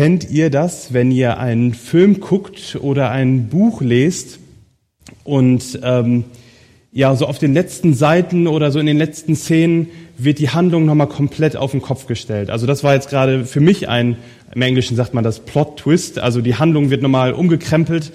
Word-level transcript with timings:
kennt 0.00 0.30
ihr 0.30 0.48
das, 0.48 0.94
wenn 0.94 1.10
ihr 1.10 1.38
einen 1.38 1.74
Film 1.74 2.20
guckt 2.20 2.78
oder 2.80 3.10
ein 3.10 3.50
Buch 3.50 3.82
lest 3.82 4.38
und 5.24 5.78
ähm, 5.82 6.24
ja, 6.90 7.14
so 7.14 7.26
auf 7.26 7.38
den 7.38 7.52
letzten 7.52 7.92
Seiten 7.92 8.46
oder 8.46 8.70
so 8.70 8.78
in 8.78 8.86
den 8.86 8.96
letzten 8.96 9.36
Szenen 9.36 9.88
wird 10.16 10.38
die 10.38 10.48
Handlung 10.48 10.86
nochmal 10.86 11.08
komplett 11.08 11.54
auf 11.54 11.72
den 11.72 11.82
Kopf 11.82 12.06
gestellt. 12.06 12.48
Also 12.48 12.66
das 12.66 12.82
war 12.82 12.94
jetzt 12.94 13.10
gerade 13.10 13.44
für 13.44 13.60
mich 13.60 13.90
ein, 13.90 14.16
im 14.54 14.62
Englischen 14.62 14.96
sagt 14.96 15.12
man 15.12 15.22
das 15.22 15.40
Plot-Twist, 15.40 16.18
also 16.18 16.40
die 16.40 16.54
Handlung 16.54 16.88
wird 16.88 17.02
nochmal 17.02 17.34
umgekrempelt. 17.34 18.10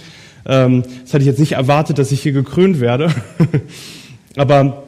Ähm, 0.47 0.85
das 1.03 1.13
hatte 1.13 1.21
ich 1.21 1.27
jetzt 1.27 1.39
nicht 1.39 1.51
erwartet, 1.51 1.99
dass 1.99 2.11
ich 2.11 2.19
hier 2.19 2.31
gekrönt 2.31 2.79
werde. 2.79 3.13
Aber 4.35 4.85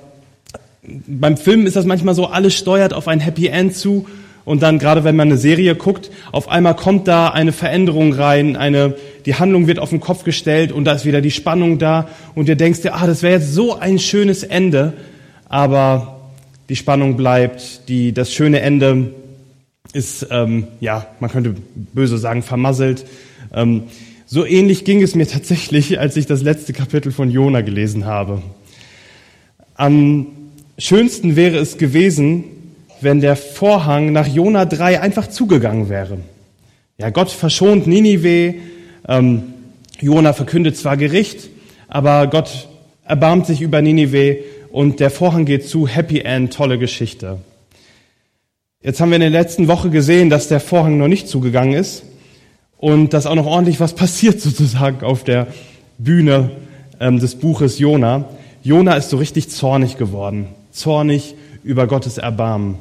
beim 1.05 1.37
Film 1.37 1.67
ist 1.67 1.75
das 1.75 1.85
manchmal 1.85 2.15
so, 2.15 2.25
alles 2.25 2.55
steuert 2.55 2.91
auf 2.91 3.07
ein 3.07 3.19
Happy 3.19 3.45
End 3.49 3.75
zu 3.75 4.07
und 4.47 4.63
dann 4.63 4.79
gerade 4.79 5.03
wenn 5.03 5.17
man 5.17 5.27
eine 5.27 5.37
Serie 5.37 5.75
guckt, 5.75 6.09
auf 6.31 6.47
einmal 6.47 6.73
kommt 6.73 7.09
da 7.09 7.27
eine 7.27 7.51
Veränderung 7.51 8.13
rein, 8.13 8.55
eine, 8.55 8.95
die 9.25 9.35
Handlung 9.35 9.67
wird 9.67 9.77
auf 9.77 9.89
den 9.89 9.99
Kopf 9.99 10.23
gestellt 10.23 10.71
und 10.71 10.85
da 10.85 10.93
ist 10.93 11.03
wieder 11.03 11.19
die 11.19 11.31
Spannung 11.31 11.79
da 11.79 12.07
und 12.33 12.47
du 12.47 12.55
denkst 12.55 12.83
dir, 12.83 12.95
ah, 12.95 13.05
das 13.05 13.23
wäre 13.23 13.33
jetzt 13.33 13.53
so 13.53 13.77
ein 13.77 13.99
schönes 13.99 14.43
Ende, 14.43 14.93
aber 15.49 16.31
die 16.69 16.77
Spannung 16.77 17.17
bleibt, 17.17 17.89
die, 17.89 18.13
das 18.13 18.33
schöne 18.33 18.61
Ende 18.61 19.11
ist, 19.91 20.25
ähm, 20.31 20.67
ja, 20.79 21.07
man 21.19 21.29
könnte 21.29 21.53
böse 21.93 22.17
sagen, 22.17 22.41
vermasselt. 22.41 23.05
Ähm, 23.53 23.83
so 24.27 24.45
ähnlich 24.45 24.85
ging 24.85 25.03
es 25.03 25.13
mir 25.13 25.27
tatsächlich, 25.27 25.99
als 25.99 26.15
ich 26.15 26.25
das 26.25 26.41
letzte 26.41 26.71
Kapitel 26.71 27.11
von 27.11 27.29
Jona 27.31 27.59
gelesen 27.59 28.05
habe. 28.05 28.41
Am 29.75 30.27
schönsten 30.77 31.35
wäre 31.35 31.57
es 31.57 31.77
gewesen, 31.77 32.45
wenn 33.01 33.21
der 33.21 33.35
Vorhang 33.35 34.11
nach 34.11 34.27
Jona 34.27 34.65
3 34.65 35.01
einfach 35.01 35.27
zugegangen 35.27 35.89
wäre. 35.89 36.19
Ja, 36.97 37.09
Gott 37.11 37.29
verschont 37.29 37.85
Ninive, 37.85 38.55
ähm, 39.07 39.43
Jona 39.99 40.33
verkündet 40.33 40.77
zwar 40.77 40.97
Gericht, 40.97 41.49
aber 41.87 42.27
Gott 42.27 42.67
erbarmt 43.05 43.45
sich 43.45 43.61
über 43.61 43.81
Ninive 43.81 44.37
und 44.71 44.99
der 44.99 45.11
Vorhang 45.11 45.45
geht 45.45 45.67
zu, 45.67 45.87
Happy 45.87 46.21
End, 46.21 46.53
tolle 46.53 46.77
Geschichte. 46.77 47.39
Jetzt 48.81 48.99
haben 48.99 49.09
wir 49.09 49.15
in 49.15 49.21
der 49.21 49.29
letzten 49.29 49.67
Woche 49.67 49.89
gesehen, 49.89 50.29
dass 50.29 50.47
der 50.47 50.59
Vorhang 50.59 50.97
noch 50.97 51.07
nicht 51.07 51.27
zugegangen 51.27 51.73
ist 51.73 52.03
und 52.77 53.13
dass 53.13 53.25
auch 53.25 53.35
noch 53.35 53.45
ordentlich 53.45 53.79
was 53.79 53.93
passiert 53.95 54.41
sozusagen 54.41 55.05
auf 55.05 55.23
der 55.23 55.47
Bühne 55.97 56.51
ähm, 56.99 57.19
des 57.19 57.35
Buches 57.35 57.79
Jona. 57.79 58.25
Jona 58.63 58.95
ist 58.95 59.09
so 59.09 59.17
richtig 59.17 59.49
zornig 59.49 59.97
geworden, 59.97 60.47
zornig 60.71 61.35
über 61.63 61.87
Gottes 61.87 62.17
Erbarmen 62.17 62.77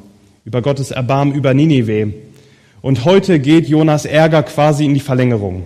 über 0.47 0.61
Gottes 0.61 0.91
Erbarmen 0.91 1.35
über 1.35 1.53
Ninive. 1.53 2.13
Und 2.81 3.03
heute 3.03 3.37
geht 3.41 3.67
Jonas 3.67 4.05
Ärger 4.05 4.43
quasi 4.43 4.85
in 4.85 4.93
die 4.93 5.01
Verlängerung. 5.01 5.65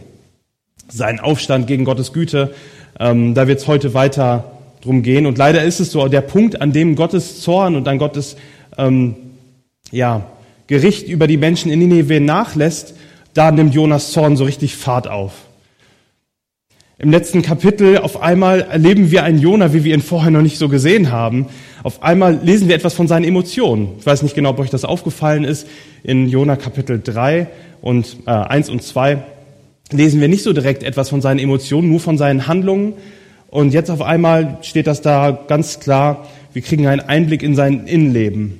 Sein 0.89 1.19
Aufstand 1.19 1.67
gegen 1.67 1.85
Gottes 1.85 2.13
Güte, 2.13 2.55
ähm, 2.99 3.35
da 3.35 3.47
wird 3.47 3.59
es 3.59 3.67
heute 3.67 3.93
weiter 3.93 4.53
drum 4.81 5.03
gehen. 5.03 5.27
Und 5.27 5.37
leider 5.37 5.63
ist 5.63 5.81
es 5.81 5.91
so, 5.91 6.07
der 6.07 6.21
Punkt, 6.21 6.63
an 6.63 6.73
dem 6.73 6.95
Gottes 6.95 7.41
Zorn 7.41 7.75
und 7.75 7.87
an 7.87 7.99
Gottes 7.99 8.37
ähm, 8.75 9.13
ja, 9.91 10.25
Gericht 10.65 11.07
über 11.07 11.27
die 11.27 11.37
Menschen 11.37 11.71
in 11.71 11.77
Ninive 11.77 12.19
nachlässt, 12.19 12.95
da 13.35 13.51
nimmt 13.51 13.75
Jonas 13.75 14.11
Zorn 14.11 14.35
so 14.35 14.45
richtig 14.45 14.75
Fahrt 14.75 15.07
auf. 15.07 15.33
Im 16.97 17.11
letzten 17.11 17.43
Kapitel 17.43 17.99
auf 17.99 18.19
einmal 18.19 18.61
erleben 18.61 19.11
wir 19.11 19.23
einen 19.23 19.37
Jona, 19.37 19.73
wie 19.73 19.83
wir 19.83 19.93
ihn 19.93 20.01
vorher 20.01 20.31
noch 20.31 20.41
nicht 20.41 20.57
so 20.57 20.69
gesehen 20.69 21.11
haben. 21.11 21.47
Auf 21.83 22.03
einmal 22.03 22.39
lesen 22.43 22.67
wir 22.67 22.75
etwas 22.75 22.93
von 22.93 23.07
seinen 23.07 23.23
Emotionen. 23.23 23.89
Ich 23.99 24.05
weiß 24.05 24.21
nicht 24.21 24.35
genau, 24.35 24.51
ob 24.51 24.59
euch 24.59 24.69
das 24.69 24.85
aufgefallen 24.85 25.43
ist. 25.43 25.67
In 26.03 26.29
Jona 26.29 26.55
Kapitel 26.55 27.01
3 27.03 27.47
und 27.81 28.17
äh, 28.27 28.31
1 28.31 28.69
und 28.69 28.83
2 28.83 29.23
lesen 29.91 30.21
wir 30.21 30.27
nicht 30.27 30.43
so 30.43 30.53
direkt 30.53 30.83
etwas 30.83 31.09
von 31.09 31.21
seinen 31.21 31.39
Emotionen, 31.39 31.89
nur 31.89 31.99
von 31.99 32.17
seinen 32.17 32.47
Handlungen. 32.47 32.93
Und 33.47 33.73
jetzt 33.73 33.89
auf 33.89 34.01
einmal 34.01 34.59
steht 34.61 34.87
das 34.87 35.01
da 35.01 35.31
ganz 35.47 35.79
klar. 35.79 36.27
Wir 36.53 36.61
kriegen 36.61 36.87
einen 36.87 37.01
Einblick 37.01 37.43
in 37.43 37.55
sein 37.55 37.87
Innenleben. 37.87 38.59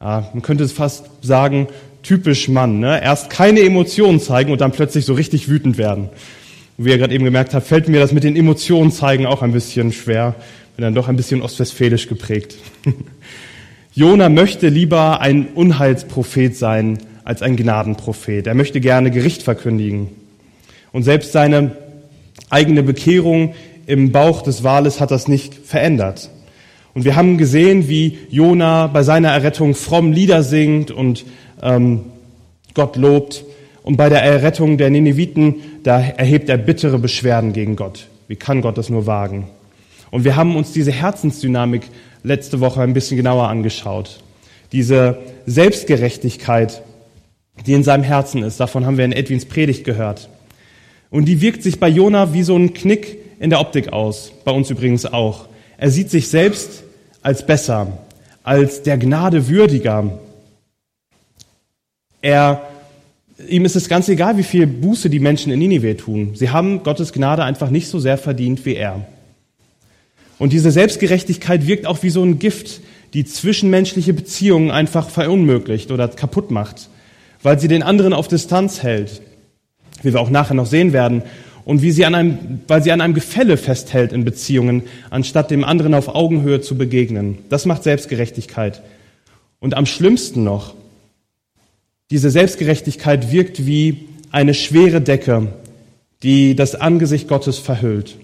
Ja, 0.00 0.28
man 0.32 0.42
könnte 0.42 0.64
es 0.64 0.72
fast 0.72 1.10
sagen, 1.22 1.68
typisch 2.02 2.48
Mann. 2.48 2.80
Ne? 2.80 3.02
Erst 3.02 3.30
keine 3.30 3.60
Emotionen 3.60 4.20
zeigen 4.20 4.52
und 4.52 4.60
dann 4.60 4.72
plötzlich 4.72 5.04
so 5.04 5.14
richtig 5.14 5.48
wütend 5.48 5.78
werden. 5.78 6.08
Wie 6.76 6.90
ihr 6.90 6.98
gerade 6.98 7.14
eben 7.14 7.24
gemerkt 7.24 7.54
habt, 7.54 7.66
fällt 7.66 7.88
mir 7.88 8.00
das 8.00 8.12
mit 8.12 8.24
den 8.24 8.36
Emotionen 8.36 8.90
zeigen 8.90 9.26
auch 9.26 9.42
ein 9.42 9.52
bisschen 9.52 9.92
schwer. 9.92 10.34
Bin 10.76 10.82
dann 10.82 10.94
doch 10.94 11.08
ein 11.08 11.16
bisschen 11.16 11.42
ostwestfälisch 11.42 12.08
geprägt. 12.08 12.56
Jona 13.94 14.28
möchte 14.28 14.68
lieber 14.68 15.20
ein 15.20 15.46
Unheilsprophet 15.54 16.56
sein 16.56 16.98
als 17.22 17.42
ein 17.42 17.56
Gnadenprophet. 17.56 18.46
Er 18.46 18.54
möchte 18.54 18.80
gerne 18.80 19.10
Gericht 19.10 19.42
verkündigen. 19.42 20.08
Und 20.92 21.04
selbst 21.04 21.32
seine 21.32 21.76
eigene 22.50 22.82
Bekehrung 22.82 23.54
im 23.86 24.12
Bauch 24.12 24.42
des 24.42 24.64
Wales 24.64 25.00
hat 25.00 25.10
das 25.10 25.28
nicht 25.28 25.54
verändert. 25.54 26.30
Und 26.94 27.04
wir 27.04 27.16
haben 27.16 27.38
gesehen, 27.38 27.88
wie 27.88 28.18
Jona 28.30 28.86
bei 28.86 29.02
seiner 29.02 29.30
Errettung 29.30 29.74
fromm 29.74 30.12
Lieder 30.12 30.42
singt 30.42 30.90
und 30.90 31.24
ähm, 31.62 32.00
Gott 32.74 32.96
lobt. 32.96 33.44
Und 33.82 33.96
bei 33.96 34.08
der 34.08 34.22
Errettung 34.22 34.78
der 34.78 34.90
Nineviten, 34.90 35.56
da 35.82 36.00
erhebt 36.00 36.48
er 36.48 36.56
bittere 36.56 36.98
Beschwerden 36.98 37.52
gegen 37.52 37.76
Gott. 37.76 38.08
Wie 38.28 38.36
kann 38.36 38.62
Gott 38.62 38.78
das 38.78 38.88
nur 38.88 39.06
wagen? 39.06 39.48
Und 40.14 40.22
wir 40.22 40.36
haben 40.36 40.54
uns 40.54 40.70
diese 40.70 40.92
Herzensdynamik 40.92 41.88
letzte 42.22 42.60
Woche 42.60 42.80
ein 42.82 42.94
bisschen 42.94 43.16
genauer 43.16 43.48
angeschaut. 43.48 44.20
Diese 44.70 45.18
Selbstgerechtigkeit, 45.44 46.82
die 47.66 47.72
in 47.72 47.82
seinem 47.82 48.04
Herzen 48.04 48.44
ist, 48.44 48.60
davon 48.60 48.86
haben 48.86 48.96
wir 48.96 49.04
in 49.04 49.10
Edwins 49.10 49.44
Predigt 49.44 49.82
gehört. 49.82 50.28
Und 51.10 51.24
die 51.24 51.40
wirkt 51.40 51.64
sich 51.64 51.80
bei 51.80 51.88
Jona 51.88 52.32
wie 52.32 52.44
so 52.44 52.56
ein 52.56 52.74
Knick 52.74 53.18
in 53.40 53.50
der 53.50 53.58
Optik 53.58 53.92
aus, 53.92 54.30
bei 54.44 54.52
uns 54.52 54.70
übrigens 54.70 55.04
auch. 55.04 55.48
Er 55.78 55.90
sieht 55.90 56.10
sich 56.10 56.28
selbst 56.28 56.84
als 57.20 57.44
besser, 57.44 57.98
als 58.44 58.84
der 58.84 58.98
Gnade 58.98 59.48
würdiger. 59.48 60.20
Er 62.22 62.62
ihm 63.48 63.64
ist 63.64 63.74
es 63.74 63.88
ganz 63.88 64.08
egal, 64.08 64.38
wie 64.38 64.44
viel 64.44 64.68
Buße 64.68 65.10
die 65.10 65.18
Menschen 65.18 65.50
in 65.50 65.58
Ninive 65.58 65.96
tun. 65.96 66.36
Sie 66.36 66.50
haben 66.50 66.84
Gottes 66.84 67.12
Gnade 67.12 67.42
einfach 67.42 67.70
nicht 67.70 67.88
so 67.88 67.98
sehr 67.98 68.16
verdient 68.16 68.64
wie 68.64 68.76
er. 68.76 69.04
Und 70.44 70.52
diese 70.52 70.70
Selbstgerechtigkeit 70.70 71.66
wirkt 71.66 71.86
auch 71.86 72.02
wie 72.02 72.10
so 72.10 72.22
ein 72.22 72.38
Gift, 72.38 72.82
die 73.14 73.24
zwischenmenschliche 73.24 74.12
Beziehungen 74.12 74.70
einfach 74.70 75.08
verunmöglicht 75.08 75.90
oder 75.90 76.06
kaputt 76.08 76.50
macht, 76.50 76.90
weil 77.42 77.58
sie 77.58 77.66
den 77.66 77.82
anderen 77.82 78.12
auf 78.12 78.28
Distanz 78.28 78.82
hält, 78.82 79.22
wie 80.02 80.12
wir 80.12 80.20
auch 80.20 80.28
nachher 80.28 80.52
noch 80.52 80.66
sehen 80.66 80.92
werden, 80.92 81.22
und 81.64 81.80
wie 81.80 81.92
sie 81.92 82.04
an 82.04 82.14
einem, 82.14 82.60
weil 82.68 82.82
sie 82.82 82.92
an 82.92 83.00
einem 83.00 83.14
Gefälle 83.14 83.56
festhält 83.56 84.12
in 84.12 84.26
Beziehungen, 84.26 84.82
anstatt 85.08 85.50
dem 85.50 85.64
anderen 85.64 85.94
auf 85.94 86.14
Augenhöhe 86.14 86.60
zu 86.60 86.76
begegnen. 86.76 87.38
Das 87.48 87.64
macht 87.64 87.82
Selbstgerechtigkeit. 87.82 88.82
Und 89.60 89.72
am 89.72 89.86
schlimmsten 89.86 90.44
noch, 90.44 90.74
diese 92.10 92.28
Selbstgerechtigkeit 92.28 93.32
wirkt 93.32 93.64
wie 93.64 94.08
eine 94.30 94.52
schwere 94.52 95.00
Decke, 95.00 95.54
die 96.22 96.54
das 96.54 96.74
Angesicht 96.74 97.28
Gottes 97.28 97.56
verhüllt. 97.56 98.16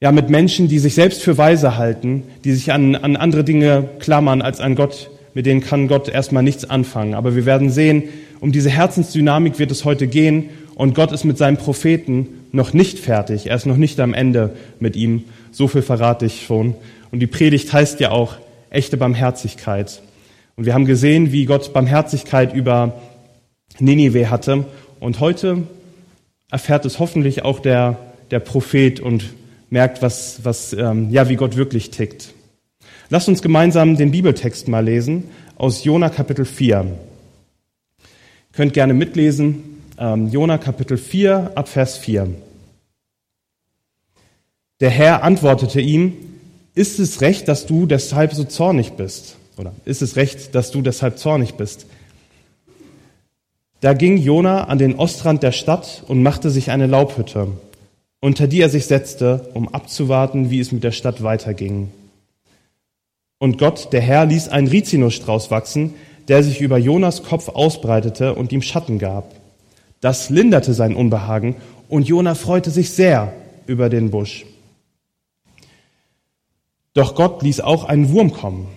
Ja, 0.00 0.12
mit 0.12 0.28
Menschen, 0.28 0.68
die 0.68 0.78
sich 0.78 0.94
selbst 0.94 1.22
für 1.22 1.38
weise 1.38 1.78
halten, 1.78 2.24
die 2.44 2.52
sich 2.52 2.72
an, 2.72 2.94
an 2.94 3.16
andere 3.16 3.44
Dinge 3.44 3.88
klammern 4.00 4.42
als 4.42 4.60
an 4.60 4.74
Gott, 4.74 5.10
mit 5.34 5.46
denen 5.46 5.60
kann 5.60 5.88
Gott 5.88 6.08
erstmal 6.08 6.42
nichts 6.42 6.68
anfangen. 6.68 7.14
Aber 7.14 7.34
wir 7.36 7.46
werden 7.46 7.70
sehen, 7.70 8.04
um 8.40 8.52
diese 8.52 8.70
Herzensdynamik 8.70 9.58
wird 9.58 9.70
es 9.70 9.84
heute 9.84 10.06
gehen 10.06 10.50
und 10.74 10.94
Gott 10.94 11.12
ist 11.12 11.24
mit 11.24 11.38
seinem 11.38 11.56
Propheten 11.56 12.28
noch 12.52 12.72
nicht 12.72 12.98
fertig. 12.98 13.46
Er 13.46 13.56
ist 13.56 13.66
noch 13.66 13.76
nicht 13.76 13.98
am 14.00 14.14
Ende 14.14 14.56
mit 14.80 14.96
ihm. 14.96 15.24
So 15.50 15.68
viel 15.68 15.82
verrate 15.82 16.26
ich 16.26 16.44
schon. 16.44 16.74
Und 17.10 17.20
die 17.20 17.26
Predigt 17.26 17.72
heißt 17.72 18.00
ja 18.00 18.10
auch 18.10 18.36
echte 18.70 18.96
Barmherzigkeit. 18.96 20.02
Und 20.56 20.66
wir 20.66 20.74
haben 20.74 20.84
gesehen, 20.84 21.32
wie 21.32 21.46
Gott 21.46 21.72
Barmherzigkeit 21.72 22.54
über 22.54 23.00
Ninive 23.78 24.30
hatte. 24.30 24.64
Und 25.00 25.20
heute 25.20 25.62
erfährt 26.50 26.84
es 26.84 26.98
hoffentlich 26.98 27.44
auch 27.44 27.60
der, 27.60 27.98
der 28.30 28.40
Prophet 28.40 29.00
und 29.00 29.24
merkt, 29.70 30.02
was, 30.02 30.44
was, 30.44 30.72
ähm, 30.72 31.10
ja, 31.10 31.28
wie 31.28 31.36
Gott 31.36 31.56
wirklich 31.56 31.90
tickt. 31.90 32.34
Lasst 33.10 33.28
uns 33.28 33.42
gemeinsam 33.42 33.96
den 33.96 34.10
Bibeltext 34.10 34.68
mal 34.68 34.84
lesen 34.84 35.24
aus 35.56 35.84
Jona 35.84 36.08
Kapitel 36.08 36.44
4. 36.44 36.84
Ihr 36.84 38.06
könnt 38.52 38.72
gerne 38.72 38.94
mitlesen. 38.94 39.82
Ähm, 39.98 40.28
Jona 40.28 40.58
Kapitel 40.58 40.96
4 40.96 41.52
ab 41.54 41.68
Vers 41.68 41.98
4. 41.98 42.28
Der 44.80 44.90
Herr 44.90 45.22
antwortete 45.22 45.80
ihm, 45.80 46.14
ist 46.74 46.98
es 46.98 47.20
recht, 47.20 47.46
dass 47.46 47.66
du 47.66 47.86
deshalb 47.86 48.34
so 48.34 48.44
zornig 48.44 48.92
bist? 48.92 49.36
Oder 49.56 49.72
ist 49.84 50.02
es 50.02 50.16
recht, 50.16 50.54
dass 50.54 50.72
du 50.72 50.82
deshalb 50.82 51.18
zornig 51.18 51.54
bist? 51.54 51.86
Da 53.80 53.92
ging 53.92 54.16
Jona 54.16 54.64
an 54.64 54.78
den 54.78 54.96
Ostrand 54.96 55.42
der 55.42 55.52
Stadt 55.52 56.02
und 56.08 56.22
machte 56.22 56.50
sich 56.50 56.70
eine 56.70 56.86
Laubhütte, 56.86 57.48
unter 58.24 58.46
die 58.46 58.62
er 58.62 58.70
sich 58.70 58.86
setzte, 58.86 59.50
um 59.52 59.68
abzuwarten, 59.68 60.48
wie 60.48 60.58
es 60.58 60.72
mit 60.72 60.82
der 60.82 60.92
Stadt 60.92 61.22
weiterging. 61.22 61.90
Und 63.36 63.58
Gott, 63.58 63.92
der 63.92 64.00
Herr, 64.00 64.24
ließ 64.24 64.48
einen 64.48 64.66
Rizinusstrauß 64.66 65.50
wachsen, 65.50 65.92
der 66.28 66.42
sich 66.42 66.62
über 66.62 66.78
Jonas 66.78 67.22
Kopf 67.22 67.50
ausbreitete 67.50 68.34
und 68.34 68.50
ihm 68.50 68.62
Schatten 68.62 68.98
gab. 68.98 69.34
Das 70.00 70.30
linderte 70.30 70.72
sein 70.72 70.96
Unbehagen 70.96 71.56
und 71.90 72.08
Jona 72.08 72.34
freute 72.34 72.70
sich 72.70 72.92
sehr 72.92 73.34
über 73.66 73.90
den 73.90 74.10
Busch. 74.10 74.46
Doch 76.94 77.16
Gott 77.16 77.42
ließ 77.42 77.60
auch 77.60 77.84
einen 77.84 78.10
Wurm 78.10 78.32
kommen. 78.32 78.68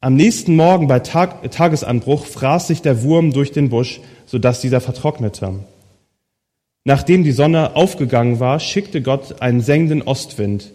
Am 0.00 0.16
nächsten 0.16 0.54
Morgen 0.54 0.86
bei 0.86 1.00
Tag, 1.00 1.50
Tagesanbruch 1.50 2.26
fraß 2.26 2.66
sich 2.66 2.82
der 2.82 3.02
Wurm 3.02 3.32
durch 3.32 3.52
den 3.52 3.70
Busch, 3.70 4.02
sodass 4.26 4.60
dieser 4.60 4.82
vertrocknete. 4.82 5.60
Nachdem 6.86 7.24
die 7.24 7.32
Sonne 7.32 7.74
aufgegangen 7.74 8.38
war, 8.38 8.60
schickte 8.60 9.02
Gott 9.02 9.42
einen 9.42 9.60
sengenden 9.60 10.02
Ostwind. 10.02 10.70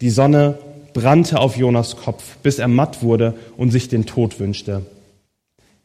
Die 0.00 0.08
Sonne 0.08 0.58
brannte 0.94 1.38
auf 1.38 1.58
Jonas 1.58 1.96
Kopf, 1.96 2.38
bis 2.42 2.58
er 2.58 2.66
matt 2.66 3.02
wurde 3.02 3.34
und 3.58 3.70
sich 3.70 3.88
den 3.90 4.06
Tod 4.06 4.40
wünschte. 4.40 4.86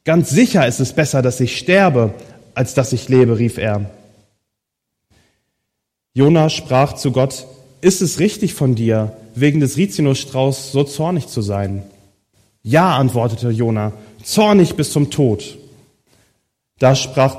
Ganz 0.05 0.29
sicher 0.29 0.65
ist 0.65 0.79
es 0.79 0.93
besser, 0.93 1.21
dass 1.21 1.41
ich 1.41 1.57
sterbe, 1.57 2.13
als 2.53 2.73
dass 2.73 2.93
ich 2.93 3.09
lebe, 3.09 3.37
rief 3.37 3.57
er. 3.57 3.89
Jonas 6.13 6.53
sprach 6.53 6.93
zu 6.93 7.11
Gott, 7.11 7.45
ist 7.81 8.01
es 8.01 8.19
richtig 8.19 8.53
von 8.53 8.75
dir, 8.75 9.11
wegen 9.35 9.59
des 9.59 9.75
Rizinusstrauß 9.75 10.71
so 10.71 10.85
zornig 10.85 11.27
zu 11.27 11.41
sein? 11.41 11.83
Ja, 12.63 12.95
antwortete 12.95 13.49
Jona, 13.49 13.91
zornig 14.23 14.75
bis 14.75 14.93
zum 14.93 15.11
Tod. 15.11 15.57
Da 16.79 16.95
sprach, 16.95 17.35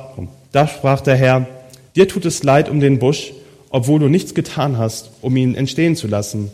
da 0.53 0.69
sprach 0.69 1.01
der 1.01 1.17
Herr, 1.17 1.56
dir 1.97 2.07
tut 2.07 2.25
es 2.25 2.43
leid 2.43 2.69
um 2.69 2.81
den 2.81 2.99
Busch, 2.99 3.33
obwohl 3.71 3.99
du 3.99 4.09
nichts 4.09 4.35
getan 4.35 4.79
hast, 4.79 5.11
um 5.23 5.37
ihn 5.37 5.55
entstehen 5.55 5.97
zu 5.97 6.07
lassen. 6.07 6.51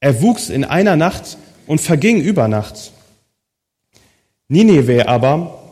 Er 0.00 0.20
wuchs 0.20 0.50
in 0.50 0.64
einer 0.64 0.96
Nacht 0.96 1.38
und 1.66 1.80
verging 1.80 2.20
über 2.20 2.48
Nacht. 2.48 2.92
Nineveh 4.48 5.02
aber 5.02 5.62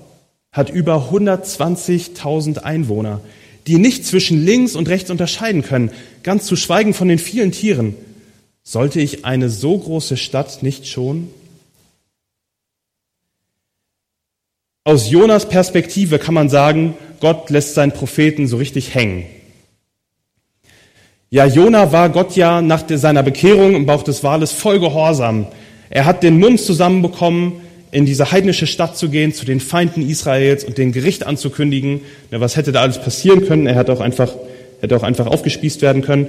hat 0.53 0.71
über 0.71 1.11
120.000 1.11 2.59
Einwohner, 2.59 3.21
die 3.67 3.79
nicht 3.79 4.07
zwischen 4.07 4.45
links 4.45 4.75
und 4.75 4.89
rechts 4.89 5.11
unterscheiden 5.11 5.63
können, 5.63 5.91
ganz 6.23 6.47
zu 6.47 6.57
schweigen 6.57 6.95
von 6.95 7.09
den 7.09 7.19
vielen 7.19 7.53
Tieren. 7.53 7.95
Sollte 8.63 9.01
ich 9.01 9.25
eine 9.25 9.51
so 9.51 9.77
große 9.77 10.17
Stadt 10.17 10.63
nicht 10.63 10.87
schonen? 10.87 11.29
Aus 14.85 15.09
Jonas 15.09 15.49
Perspektive 15.49 16.19
kann 16.19 16.35
man 16.35 16.49
sagen, 16.49 16.95
Gott 17.21 17.51
lässt 17.51 17.75
seinen 17.75 17.93
Propheten 17.93 18.49
so 18.49 18.57
richtig 18.57 18.97
hängen. 18.97 19.27
Ja, 21.31 21.47
Jona 21.47 21.93
war 21.93 22.09
Gott 22.09 22.35
ja 22.35 22.61
nach 22.61 22.83
seiner 22.89 23.23
Bekehrung 23.23 23.77
im 23.77 23.87
Bauch 23.87 24.03
des 24.03 24.25
Wales 24.25 24.51
voll 24.51 24.81
gehorsam. 24.81 25.47
Er 25.89 26.05
hat 26.05 26.25
den 26.25 26.41
Mund 26.41 26.61
zusammenbekommen, 26.61 27.61
in 27.93 28.07
diese 28.07 28.33
heidnische 28.33 28.67
Stadt 28.67 28.97
zu 28.97 29.09
gehen, 29.09 29.33
zu 29.33 29.45
den 29.45 29.61
Feinden 29.61 30.09
Israels 30.09 30.65
und 30.65 30.79
den 30.79 30.91
Gericht 30.91 31.27
anzukündigen. 31.27 32.01
Ja, 32.33 32.41
was 32.41 32.57
hätte 32.57 32.73
da 32.73 32.81
alles 32.81 33.01
passieren 33.01 33.47
können? 33.47 33.69
Er 33.69 33.77
hätte 33.77 33.93
auch 33.93 34.01
einfach, 34.01 34.35
hätte 34.81 34.97
auch 34.97 35.05
einfach 35.05 35.27
aufgespießt 35.27 35.81
werden 35.81 36.03
können. 36.03 36.29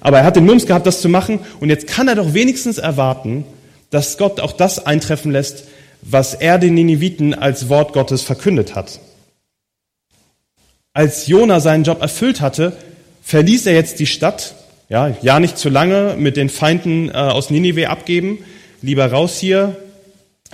Aber 0.00 0.18
er 0.18 0.24
hat 0.24 0.36
den 0.36 0.44
Mums 0.44 0.66
gehabt, 0.66 0.86
das 0.86 1.00
zu 1.00 1.08
machen. 1.08 1.38
Und 1.58 1.70
jetzt 1.70 1.86
kann 1.86 2.08
er 2.08 2.16
doch 2.16 2.34
wenigstens 2.34 2.76
erwarten, 2.76 3.44
dass 3.88 4.18
Gott 4.18 4.40
auch 4.40 4.52
das 4.52 4.84
eintreffen 4.84 5.32
lässt, 5.32 5.68
was 6.06 6.34
er 6.34 6.58
den 6.58 6.74
Nineviten 6.74 7.34
als 7.34 7.68
Wort 7.68 7.92
Gottes 7.92 8.22
verkündet 8.22 8.74
hat. 8.74 9.00
Als 10.92 11.26
Jona 11.26 11.60
seinen 11.60 11.84
Job 11.84 12.02
erfüllt 12.02 12.40
hatte, 12.40 12.76
verließ 13.22 13.66
er 13.66 13.74
jetzt 13.74 13.98
die 13.98 14.06
Stadt. 14.06 14.54
Ja, 14.88 15.16
ja 15.22 15.40
nicht 15.40 15.58
zu 15.58 15.70
lange 15.70 16.14
mit 16.18 16.36
den 16.36 16.50
Feinden 16.50 17.08
äh, 17.08 17.12
aus 17.12 17.50
Ninive 17.50 17.88
abgeben. 17.88 18.38
Lieber 18.82 19.06
raus 19.06 19.38
hier, 19.38 19.76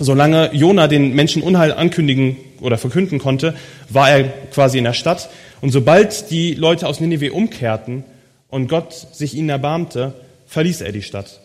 Solange 0.01 0.49
Jona 0.53 0.87
den 0.87 1.13
Menschen 1.13 1.43
Unheil 1.43 1.73
ankündigen 1.73 2.37
oder 2.59 2.79
verkünden 2.79 3.19
konnte, 3.19 3.53
war 3.87 4.09
er 4.09 4.23
quasi 4.51 4.79
in 4.79 4.83
der 4.83 4.93
Stadt. 4.93 5.29
Und 5.61 5.69
sobald 5.69 6.31
die 6.31 6.55
Leute 6.55 6.87
aus 6.87 6.99
Ninive 6.99 7.33
umkehrten 7.33 8.03
und 8.49 8.67
Gott 8.67 8.93
sich 8.93 9.35
ihnen 9.35 9.49
erbarmte, 9.49 10.13
verließ 10.47 10.81
er 10.81 10.91
die 10.91 11.03
Stadt. 11.03 11.39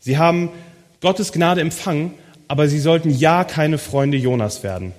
Sie 0.00 0.16
haben 0.16 0.48
Gottes 1.02 1.30
Gnade 1.30 1.60
empfangen, 1.60 2.14
aber 2.48 2.68
sie 2.68 2.80
sollten 2.80 3.10
ja 3.10 3.44
keine 3.44 3.78
Freunde 3.78 4.16
Jonas 4.16 4.62
werden. 4.62 4.92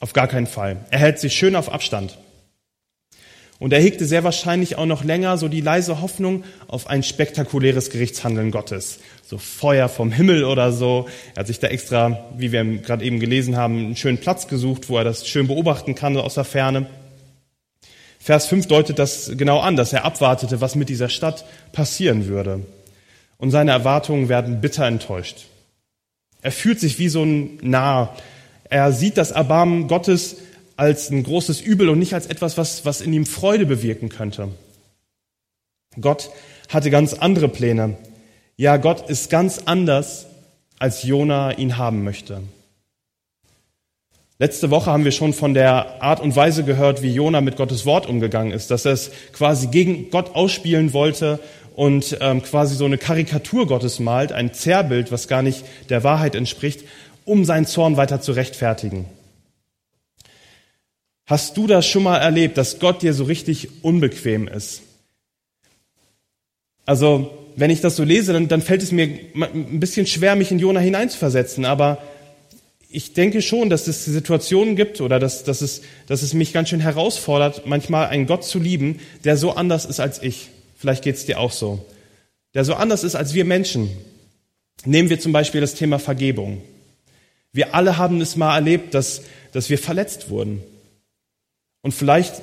Auf 0.00 0.14
gar 0.14 0.28
keinen 0.28 0.46
Fall. 0.46 0.78
Er 0.90 0.98
hält 0.98 1.18
sich 1.18 1.34
schön 1.34 1.54
auf 1.54 1.70
Abstand. 1.70 2.18
Und 3.58 3.74
er 3.74 3.80
hegte 3.80 4.06
sehr 4.06 4.24
wahrscheinlich 4.24 4.76
auch 4.76 4.86
noch 4.86 5.04
länger 5.04 5.36
so 5.36 5.46
die 5.46 5.60
leise 5.60 6.00
Hoffnung 6.00 6.44
auf 6.66 6.86
ein 6.86 7.02
spektakuläres 7.02 7.90
Gerichtshandeln 7.90 8.50
Gottes. 8.50 9.00
So 9.22 9.36
Feuer 9.36 9.90
vom 9.90 10.10
Himmel 10.10 10.44
oder 10.44 10.72
so. 10.72 11.06
Er 11.34 11.40
hat 11.40 11.46
sich 11.46 11.58
da 11.58 11.66
extra, 11.66 12.30
wie 12.38 12.52
wir 12.52 12.64
gerade 12.78 13.04
eben 13.04 13.20
gelesen 13.20 13.58
haben, 13.58 13.76
einen 13.76 13.96
schönen 13.96 14.16
Platz 14.16 14.48
gesucht, 14.48 14.88
wo 14.88 14.96
er 14.96 15.04
das 15.04 15.28
schön 15.28 15.46
beobachten 15.46 15.94
kann 15.94 16.16
aus 16.16 16.34
der 16.34 16.44
Ferne. 16.44 16.86
Vers 18.18 18.46
5 18.46 18.66
deutet 18.66 18.98
das 18.98 19.32
genau 19.36 19.60
an, 19.60 19.76
dass 19.76 19.92
er 19.92 20.06
abwartete, 20.06 20.62
was 20.62 20.74
mit 20.74 20.88
dieser 20.88 21.10
Stadt 21.10 21.44
passieren 21.72 22.26
würde. 22.26 22.60
Und 23.36 23.50
seine 23.50 23.72
Erwartungen 23.72 24.30
werden 24.30 24.62
bitter 24.62 24.86
enttäuscht. 24.86 25.46
Er 26.42 26.52
fühlt 26.52 26.80
sich 26.80 26.98
wie 26.98 27.08
so 27.08 27.22
ein 27.22 27.58
Narr. 27.62 28.16
Er 28.64 28.92
sieht 28.92 29.16
das 29.16 29.30
Erbarmen 29.30 29.88
Gottes 29.88 30.36
als 30.76 31.10
ein 31.10 31.22
großes 31.22 31.60
Übel 31.60 31.88
und 31.88 31.98
nicht 31.98 32.14
als 32.14 32.26
etwas, 32.26 32.56
was, 32.56 32.84
was 32.84 33.00
in 33.00 33.12
ihm 33.12 33.26
Freude 33.26 33.66
bewirken 33.66 34.08
könnte. 34.08 34.48
Gott 36.00 36.30
hatte 36.68 36.90
ganz 36.90 37.14
andere 37.14 37.48
Pläne. 37.48 37.96
Ja, 38.56 38.76
Gott 38.76 39.10
ist 39.10 39.28
ganz 39.28 39.62
anders, 39.66 40.26
als 40.78 41.02
Jona 41.02 41.52
ihn 41.52 41.76
haben 41.76 42.04
möchte. 42.04 42.42
Letzte 44.38 44.70
Woche 44.70 44.90
haben 44.90 45.04
wir 45.04 45.12
schon 45.12 45.34
von 45.34 45.52
der 45.52 46.02
Art 46.02 46.20
und 46.20 46.34
Weise 46.34 46.64
gehört, 46.64 47.02
wie 47.02 47.12
Jona 47.12 47.42
mit 47.42 47.56
Gottes 47.56 47.84
Wort 47.84 48.06
umgegangen 48.06 48.52
ist, 48.52 48.70
dass 48.70 48.86
er 48.86 48.92
es 48.92 49.10
quasi 49.34 49.66
gegen 49.66 50.10
Gott 50.10 50.34
ausspielen 50.34 50.94
wollte 50.94 51.40
und 51.80 52.18
ähm, 52.20 52.42
quasi 52.42 52.76
so 52.76 52.84
eine 52.84 52.98
Karikatur 52.98 53.66
Gottes 53.66 54.00
malt, 54.00 54.32
ein 54.32 54.52
Zerrbild, 54.52 55.10
was 55.12 55.28
gar 55.28 55.40
nicht 55.40 55.64
der 55.88 56.04
Wahrheit 56.04 56.34
entspricht, 56.34 56.84
um 57.24 57.46
seinen 57.46 57.64
Zorn 57.64 57.96
weiter 57.96 58.20
zu 58.20 58.32
rechtfertigen. 58.32 59.06
Hast 61.24 61.56
du 61.56 61.66
das 61.66 61.86
schon 61.86 62.02
mal 62.02 62.18
erlebt, 62.18 62.58
dass 62.58 62.80
Gott 62.80 63.00
dir 63.00 63.14
so 63.14 63.24
richtig 63.24 63.82
unbequem 63.82 64.46
ist? 64.46 64.82
Also, 66.84 67.30
wenn 67.56 67.70
ich 67.70 67.80
das 67.80 67.96
so 67.96 68.04
lese, 68.04 68.34
dann, 68.34 68.46
dann 68.46 68.60
fällt 68.60 68.82
es 68.82 68.92
mir 68.92 69.08
ein 69.34 69.80
bisschen 69.80 70.06
schwer, 70.06 70.36
mich 70.36 70.50
in 70.50 70.58
Jona 70.58 70.80
hineinzuversetzen. 70.80 71.64
Aber 71.64 71.96
ich 72.90 73.14
denke 73.14 73.40
schon, 73.40 73.70
dass 73.70 73.86
es 73.86 74.04
Situationen 74.04 74.76
gibt 74.76 75.00
oder 75.00 75.18
dass, 75.18 75.44
dass, 75.44 75.62
es, 75.62 75.80
dass 76.08 76.20
es 76.20 76.34
mich 76.34 76.52
ganz 76.52 76.68
schön 76.68 76.80
herausfordert, 76.80 77.64
manchmal 77.64 78.08
einen 78.08 78.26
Gott 78.26 78.44
zu 78.44 78.58
lieben, 78.58 79.00
der 79.24 79.38
so 79.38 79.52
anders 79.52 79.86
ist 79.86 79.98
als 79.98 80.22
ich. 80.22 80.50
Vielleicht 80.80 81.04
geht 81.04 81.16
es 81.16 81.26
dir 81.26 81.38
auch 81.38 81.52
so. 81.52 81.84
Der 82.54 82.64
so 82.64 82.72
anders 82.72 83.04
ist 83.04 83.14
als 83.14 83.34
wir 83.34 83.44
Menschen. 83.44 83.90
Nehmen 84.86 85.10
wir 85.10 85.20
zum 85.20 85.30
Beispiel 85.30 85.60
das 85.60 85.74
Thema 85.74 85.98
Vergebung. 85.98 86.62
Wir 87.52 87.74
alle 87.74 87.98
haben 87.98 88.22
es 88.22 88.34
mal 88.34 88.54
erlebt, 88.54 88.94
dass, 88.94 89.20
dass 89.52 89.68
wir 89.68 89.76
verletzt 89.76 90.30
wurden. 90.30 90.62
Und 91.82 91.92
vielleicht 91.92 92.40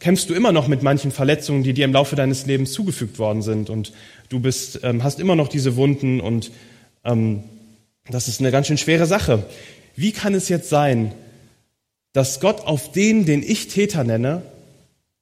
kämpfst 0.00 0.28
du 0.28 0.34
immer 0.34 0.50
noch 0.50 0.66
mit 0.66 0.82
manchen 0.82 1.12
Verletzungen, 1.12 1.62
die 1.62 1.74
dir 1.74 1.84
im 1.84 1.92
Laufe 1.92 2.16
deines 2.16 2.44
Lebens 2.44 2.72
zugefügt 2.72 3.20
worden 3.20 3.42
sind. 3.42 3.70
Und 3.70 3.92
du 4.30 4.40
bist, 4.40 4.80
ähm, 4.82 5.04
hast 5.04 5.20
immer 5.20 5.36
noch 5.36 5.46
diese 5.46 5.76
Wunden 5.76 6.20
und 6.20 6.50
ähm, 7.04 7.44
das 8.10 8.26
ist 8.26 8.40
eine 8.40 8.50
ganz 8.50 8.66
schön 8.66 8.78
schwere 8.78 9.06
Sache. 9.06 9.44
Wie 9.94 10.10
kann 10.10 10.34
es 10.34 10.48
jetzt 10.48 10.70
sein, 10.70 11.14
dass 12.12 12.40
Gott 12.40 12.62
auf 12.62 12.90
den, 12.90 13.26
den 13.26 13.44
ich 13.44 13.68
Täter 13.68 14.02
nenne, 14.02 14.42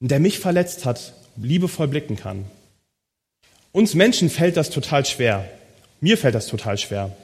der 0.01 0.19
mich 0.19 0.39
verletzt 0.39 0.87
hat, 0.87 1.13
liebevoll 1.37 1.89
blicken 1.89 2.17
kann? 2.17 2.45
Uns 3.73 3.95
Menschen 3.95 4.31
fällt 4.31 4.57
das 4.57 4.71
total 4.71 5.05
schwer. 5.05 5.49
Mir 6.01 6.17
fällt 6.17 6.35
das 6.35 6.47
total 6.47 6.79
schwer. 6.79 7.17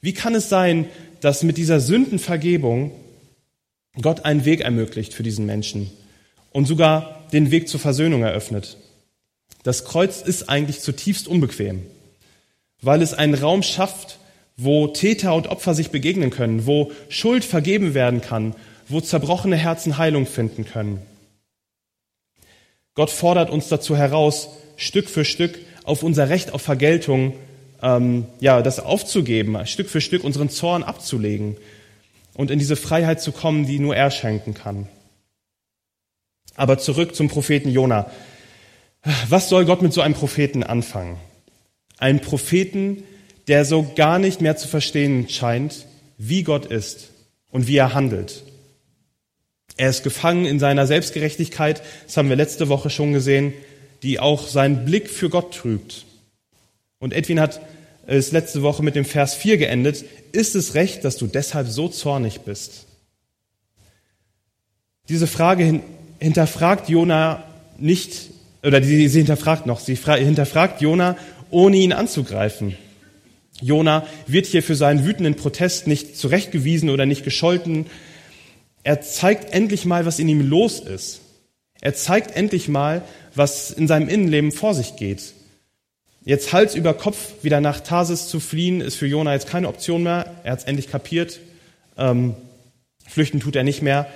Wie 0.00 0.12
kann 0.12 0.34
es 0.34 0.48
sein, 0.48 0.86
dass 1.20 1.42
mit 1.42 1.56
dieser 1.56 1.80
Sündenvergebung 1.80 2.92
Gott 4.00 4.24
einen 4.24 4.44
Weg 4.44 4.60
ermöglicht 4.60 5.14
für 5.14 5.22
diesen 5.22 5.46
Menschen 5.46 5.90
und 6.52 6.66
sogar 6.66 7.26
den 7.32 7.50
Weg 7.50 7.68
zur 7.68 7.80
Versöhnung 7.80 8.22
eröffnet. 8.22 8.76
Das 9.64 9.84
Kreuz 9.84 10.22
ist 10.22 10.48
eigentlich 10.48 10.80
zutiefst 10.80 11.28
unbequem, 11.28 11.82
weil 12.80 13.02
es 13.02 13.14
einen 13.14 13.34
Raum 13.34 13.62
schafft, 13.62 14.18
wo 14.56 14.88
Täter 14.88 15.34
und 15.34 15.48
Opfer 15.48 15.74
sich 15.74 15.90
begegnen 15.90 16.30
können, 16.30 16.66
wo 16.66 16.92
Schuld 17.08 17.44
vergeben 17.44 17.94
werden 17.94 18.20
kann, 18.20 18.54
wo 18.88 19.00
zerbrochene 19.00 19.56
Herzen 19.56 19.98
Heilung 19.98 20.26
finden 20.26 20.64
können. 20.64 21.02
Gott 22.98 23.10
fordert 23.10 23.48
uns 23.48 23.68
dazu 23.68 23.96
heraus, 23.96 24.48
Stück 24.76 25.08
für 25.08 25.24
Stück 25.24 25.56
auf 25.84 26.02
unser 26.02 26.30
Recht 26.30 26.52
auf 26.52 26.62
Vergeltung, 26.62 27.34
ähm, 27.80 28.26
ja, 28.40 28.60
das 28.60 28.80
aufzugeben, 28.80 29.64
Stück 29.66 29.88
für 29.88 30.00
Stück 30.00 30.24
unseren 30.24 30.50
Zorn 30.50 30.82
abzulegen 30.82 31.56
und 32.34 32.50
in 32.50 32.58
diese 32.58 32.74
Freiheit 32.74 33.22
zu 33.22 33.30
kommen, 33.30 33.66
die 33.66 33.78
nur 33.78 33.94
er 33.94 34.10
schenken 34.10 34.52
kann. 34.52 34.88
Aber 36.56 36.78
zurück 36.78 37.14
zum 37.14 37.28
Propheten 37.28 37.70
Jona. 37.70 38.10
Was 39.28 39.48
soll 39.48 39.64
Gott 39.64 39.80
mit 39.80 39.92
so 39.92 40.00
einem 40.00 40.14
Propheten 40.14 40.64
anfangen? 40.64 41.18
Ein 41.98 42.20
Propheten, 42.20 43.04
der 43.46 43.64
so 43.64 43.92
gar 43.94 44.18
nicht 44.18 44.40
mehr 44.40 44.56
zu 44.56 44.66
verstehen 44.66 45.28
scheint, 45.28 45.86
wie 46.16 46.42
Gott 46.42 46.66
ist 46.66 47.10
und 47.52 47.68
wie 47.68 47.76
er 47.76 47.94
handelt. 47.94 48.42
Er 49.78 49.88
ist 49.88 50.02
gefangen 50.02 50.44
in 50.44 50.58
seiner 50.58 50.86
Selbstgerechtigkeit, 50.86 51.82
das 52.04 52.16
haben 52.16 52.28
wir 52.28 52.36
letzte 52.36 52.68
Woche 52.68 52.90
schon 52.90 53.12
gesehen, 53.12 53.54
die 54.02 54.18
auch 54.18 54.48
seinen 54.48 54.84
Blick 54.84 55.08
für 55.08 55.30
Gott 55.30 55.54
trübt. 55.54 56.04
Und 56.98 57.14
Edwin 57.14 57.40
hat 57.40 57.60
es 58.06 58.32
letzte 58.32 58.62
Woche 58.62 58.82
mit 58.82 58.96
dem 58.96 59.04
Vers 59.04 59.34
4 59.34 59.56
geendet. 59.56 60.04
Ist 60.32 60.56
es 60.56 60.74
recht, 60.74 61.04
dass 61.04 61.16
du 61.16 61.28
deshalb 61.28 61.68
so 61.68 61.88
zornig 61.88 62.40
bist? 62.40 62.86
Diese 65.08 65.28
Frage 65.28 65.80
hinterfragt 66.18 66.88
Jona 66.88 67.44
nicht, 67.78 68.30
oder 68.64 68.82
sie, 68.82 69.08
hinterfragt 69.08 69.66
noch, 69.66 69.78
sie 69.78 69.94
hinterfragt 69.94 70.80
Jona, 70.80 71.16
ohne 71.50 71.76
ihn 71.76 71.92
anzugreifen. 71.92 72.76
Jona 73.60 74.06
wird 74.26 74.46
hier 74.46 74.64
für 74.64 74.74
seinen 74.74 75.04
wütenden 75.04 75.36
Protest 75.36 75.86
nicht 75.86 76.16
zurechtgewiesen 76.16 76.90
oder 76.90 77.06
nicht 77.06 77.24
gescholten. 77.24 77.86
Er 78.88 79.02
zeigt 79.02 79.52
endlich 79.52 79.84
mal, 79.84 80.06
was 80.06 80.18
in 80.18 80.30
ihm 80.30 80.40
los 80.40 80.80
ist. 80.80 81.20
Er 81.82 81.92
zeigt 81.92 82.34
endlich 82.34 82.68
mal, 82.68 83.02
was 83.34 83.70
in 83.70 83.86
seinem 83.86 84.08
Innenleben 84.08 84.50
vor 84.50 84.72
sich 84.72 84.96
geht. 84.96 85.34
Jetzt 86.24 86.54
Hals 86.54 86.74
über 86.74 86.94
Kopf 86.94 87.34
wieder 87.42 87.60
nach 87.60 87.80
Tarsis 87.80 88.28
zu 88.28 88.40
fliehen, 88.40 88.80
ist 88.80 88.94
für 88.96 89.06
Jona 89.06 89.34
jetzt 89.34 89.46
keine 89.46 89.68
Option 89.68 90.04
mehr. 90.04 90.36
Er 90.42 90.52
hat 90.52 90.60
es 90.60 90.64
endlich 90.64 90.90
kapiert. 90.90 91.38
Ähm, 91.98 92.34
flüchten 93.06 93.40
tut 93.40 93.56
er 93.56 93.62
nicht 93.62 93.82
mehr. 93.82 94.06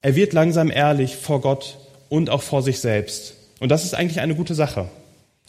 Er 0.00 0.14
wird 0.14 0.32
langsam 0.32 0.70
ehrlich 0.70 1.16
vor 1.16 1.40
Gott 1.40 1.76
und 2.08 2.30
auch 2.30 2.42
vor 2.42 2.62
sich 2.62 2.78
selbst. 2.78 3.34
Und 3.58 3.70
das 3.70 3.84
ist 3.84 3.94
eigentlich 3.94 4.20
eine 4.20 4.36
gute 4.36 4.54
Sache. 4.54 4.90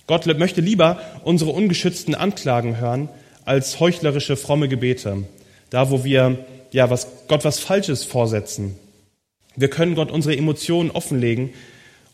Gott 0.07 0.25
möchte 0.39 0.59
lieber 0.59 0.99
unsere 1.23 1.51
ungeschützten 1.51 2.15
Anklagen 2.15 2.79
hören 2.79 3.09
als 3.45 3.79
heuchlerische 3.79 4.37
fromme 4.37 4.69
Gebete. 4.69 5.25
Da, 5.69 5.91
wo 5.91 6.03
wir 6.03 6.43
ja 6.73 6.89
was, 6.89 7.07
Gott 7.27 7.45
was 7.45 7.59
Falsches 7.59 8.03
vorsetzen. 8.03 8.75
Wir 9.55 9.69
können 9.69 9.95
Gott 9.95 10.11
unsere 10.11 10.35
Emotionen 10.35 10.91
offenlegen 10.91 11.51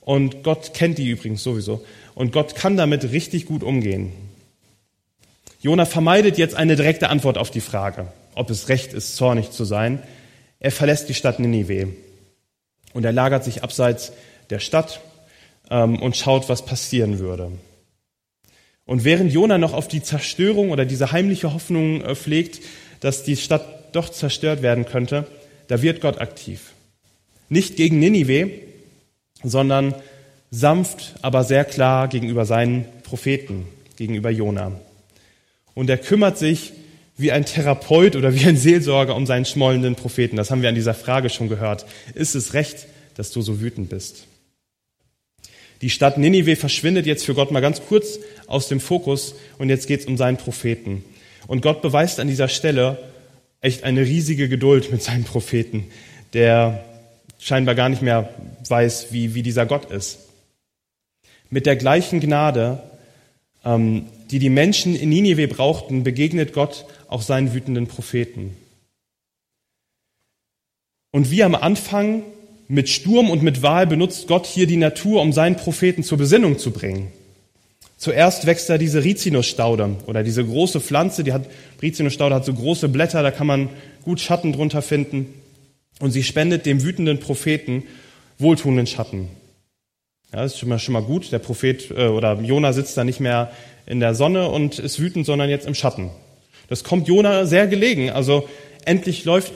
und 0.02 0.44
Gott 0.44 0.74
kennt 0.74 0.98
die 0.98 1.10
übrigens 1.10 1.42
sowieso. 1.42 1.84
Und 2.16 2.32
Gott 2.34 2.56
kann 2.56 2.78
damit 2.78 3.12
richtig 3.12 3.46
gut 3.46 3.64
umgehen. 3.64 4.12
Jona 5.62 5.86
vermeidet 5.86 6.38
jetzt 6.38 6.56
eine 6.56 6.76
direkte 6.76 7.10
Antwort 7.10 7.38
auf 7.38 7.52
die 7.52 7.62
Frage, 7.62 8.08
ob 8.36 8.50
es 8.50 8.70
recht 8.70 8.94
ist, 8.94 9.16
zornig 9.16 9.52
zu 9.52 9.66
sein. 9.66 10.02
Er 10.60 10.72
verlässt 10.72 11.10
die 11.10 11.14
Stadt 11.14 11.40
Ninive 11.40 11.88
und 12.94 13.06
er 13.06 13.12
lagert 13.12 13.44
sich 13.44 13.64
abseits 13.64 14.12
der 14.50 14.60
Stadt 14.60 15.02
ähm, 15.70 16.02
und 16.02 16.18
schaut, 16.18 16.50
was 16.50 16.66
passieren 16.66 17.20
würde. 17.20 17.52
Und 18.86 19.04
während 19.04 19.32
Jona 19.32 19.58
noch 19.58 19.74
auf 19.74 19.88
die 19.88 20.02
Zerstörung 20.02 20.72
oder 20.72 20.86
diese 20.86 21.12
heimliche 21.12 21.54
Hoffnung 21.54 22.02
äh, 22.02 22.16
pflegt, 22.16 22.62
dass 23.02 23.24
die 23.24 23.38
Stadt 23.38 23.79
doch 23.92 24.10
zerstört 24.10 24.62
werden 24.62 24.86
könnte, 24.86 25.28
da 25.68 25.82
wird 25.82 26.02
Gott 26.02 26.20
aktiv. 26.20 26.74
Nicht 27.50 27.76
gegen 27.76 28.00
Ninive, 28.00 28.50
sondern 29.44 29.96
sanft, 30.52 31.16
aber 31.22 31.44
sehr 31.44 31.66
klar 31.66 32.08
gegenüber 32.08 32.46
seinen 32.46 32.86
Propheten, 33.04 33.66
gegenüber 33.96 34.30
Jona. 34.30 34.72
Und 35.74 35.90
er 35.90 35.98
kümmert 35.98 36.38
sich 36.38 36.74
wie 37.18 37.32
ein 37.32 37.46
Therapeut 37.46 38.16
oder 38.16 38.34
wie 38.34 38.46
ein 38.46 38.58
Seelsorger 38.58 39.16
um 39.16 39.26
seinen 39.26 39.46
schmollenden 39.46 39.96
Propheten. 39.96 40.38
Das 40.38 40.52
haben 40.52 40.62
wir 40.62 40.70
an 40.70 40.76
dieser 40.76 40.94
Frage 40.94 41.30
schon 41.30 41.50
gehört. 41.50 41.86
Ist 42.14 42.36
es 42.36 42.54
recht, 42.54 42.88
dass 43.16 43.32
du 43.32 43.42
so 43.42 43.62
wütend 43.62 43.90
bist? 43.90 44.26
Die 45.82 45.90
Stadt 45.90 46.18
Ninive 46.18 46.56
verschwindet 46.56 47.06
jetzt 47.06 47.26
für 47.26 47.34
Gott 47.34 47.52
mal 47.52 47.62
ganz 47.62 47.82
kurz 47.82 48.20
aus 48.48 48.68
dem 48.68 48.80
Fokus 48.80 49.36
und 49.58 49.70
jetzt 49.70 49.88
geht 49.88 50.02
es 50.02 50.06
um 50.06 50.18
seinen 50.18 50.38
Propheten. 50.38 51.04
Und 51.48 51.62
Gott 51.62 51.82
beweist 51.82 52.20
an 52.20 52.28
dieser 52.28 52.48
Stelle 52.48 52.98
echt 53.62 53.84
eine 53.84 54.02
riesige 54.02 54.50
Geduld 54.50 54.92
mit 54.92 55.02
seinen 55.02 55.24
Propheten, 55.24 55.86
der 56.34 56.84
scheinbar 57.40 57.76
gar 57.76 57.90
nicht 57.90 58.02
mehr 58.02 58.34
weiß, 58.68 59.12
wie, 59.12 59.34
wie 59.34 59.44
dieser 59.44 59.66
Gott 59.66 59.92
ist. 59.92 60.20
Mit 61.50 61.66
der 61.66 61.76
gleichen 61.76 62.20
Gnade, 62.20 62.84
ähm, 63.66 64.06
die 64.30 64.40
die 64.40 64.50
Menschen 64.50 64.96
in 64.96 65.10
Ninive 65.10 65.48
brauchten, 65.48 66.04
begegnet 66.04 66.54
Gott 66.54 66.86
auch 67.08 67.22
seinen 67.22 67.54
wütenden 67.54 67.88
Propheten. 67.88 68.56
Und 71.12 71.32
wie 71.32 71.44
am 71.44 71.56
Anfang 71.56 72.24
mit 72.68 72.88
Sturm 72.88 73.32
und 73.32 73.42
mit 73.42 73.64
Wahl 73.64 73.88
benutzt 73.88 74.28
Gott 74.28 74.46
hier 74.46 74.68
die 74.68 74.78
Natur, 74.78 75.22
um 75.22 75.34
seinen 75.34 75.56
Propheten 75.56 76.04
zur 76.04 76.20
Besinnung 76.20 76.60
zu 76.60 76.72
bringen. 76.72 77.12
Zuerst 78.00 78.46
wächst 78.46 78.70
da 78.70 78.78
diese 78.78 79.04
Rizinusstaude 79.04 79.98
oder 80.08 80.24
diese 80.24 80.46
große 80.46 80.80
Pflanze, 80.80 81.26
die 81.26 81.34
hat, 81.34 81.48
Rizinusstaude 81.82 82.34
hat 82.34 82.46
so 82.46 82.54
große 82.54 82.88
Blätter, 82.88 83.22
da 83.24 83.30
kann 83.30 83.46
man 83.46 83.68
gut 84.04 84.22
Schatten 84.22 84.54
drunter 84.54 84.82
finden. 84.82 85.34
Und 86.00 86.12
sie 86.12 86.24
spendet 86.24 86.66
dem 86.66 86.82
wütenden 86.82 87.20
Propheten 87.20 87.84
wohltuenden 88.38 88.88
Schatten. 88.88 89.28
Ja, 90.32 90.44
das 90.44 90.54
ist 90.54 90.60
schon 90.60 90.70
mal, 90.70 90.80
schon 90.80 90.94
mal 90.94 91.04
gut. 91.04 91.34
Der 91.34 91.40
Prophet 91.40 91.92
äh, 91.92 92.08
oder 92.08 92.40
Jona 92.40 92.72
sitzt 92.72 92.96
da 92.96 93.04
nicht 93.04 93.20
mehr 93.20 93.52
in 93.86 94.00
der 94.00 94.16
Sonne 94.16 94.48
und 94.48 94.80
ist 94.80 95.02
wütend, 95.02 95.26
sondern 95.26 95.50
jetzt 95.50 95.68
im 95.68 95.76
Schatten. 95.76 96.10
Das 96.70 96.86
kommt 96.86 97.10
Jona 97.10 97.46
sehr 97.46 97.68
gelegen. 97.68 98.12
Also 98.12 98.48
endlich 98.86 99.26
läuft 99.26 99.52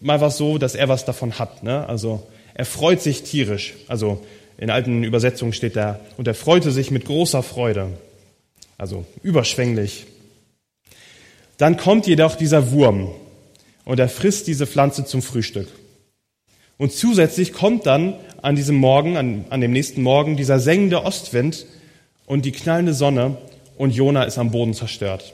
mal 0.00 0.22
was 0.22 0.38
so, 0.38 0.56
dass 0.56 0.74
er 0.74 0.88
was 0.88 1.04
davon 1.04 1.38
hat. 1.38 1.62
Ne? 1.62 1.86
Also 1.86 2.26
er 2.54 2.64
freut 2.64 3.02
sich 3.02 3.24
tierisch. 3.24 3.74
Also 3.88 4.24
in 4.56 4.70
alten 4.70 5.04
Übersetzungen 5.04 5.52
steht 5.52 5.76
da, 5.76 6.00
und 6.16 6.28
er 6.28 6.34
freute 6.34 6.70
sich 6.70 6.90
mit 6.90 7.04
großer 7.04 7.42
Freude. 7.42 7.88
Also 8.78 9.04
überschwänglich. 9.22 10.06
Dann 11.58 11.76
kommt 11.76 12.06
jedoch 12.06 12.34
dieser 12.34 12.72
Wurm 12.72 13.10
und 13.84 13.98
er 14.00 14.08
frisst 14.08 14.46
diese 14.46 14.66
Pflanze 14.66 15.04
zum 15.04 15.22
Frühstück. 15.22 15.68
Und 16.76 16.92
zusätzlich 16.92 17.52
kommt 17.52 17.86
dann 17.86 18.14
an 18.42 18.56
diesem 18.56 18.76
Morgen, 18.76 19.16
an, 19.16 19.44
an 19.50 19.60
dem 19.60 19.72
nächsten 19.72 20.02
Morgen, 20.02 20.36
dieser 20.36 20.58
sengende 20.58 21.04
Ostwind 21.04 21.66
und 22.26 22.44
die 22.44 22.52
knallende 22.52 22.94
Sonne 22.94 23.36
und 23.76 23.94
Jona 23.94 24.24
ist 24.24 24.38
am 24.38 24.50
Boden 24.50 24.74
zerstört. 24.74 25.32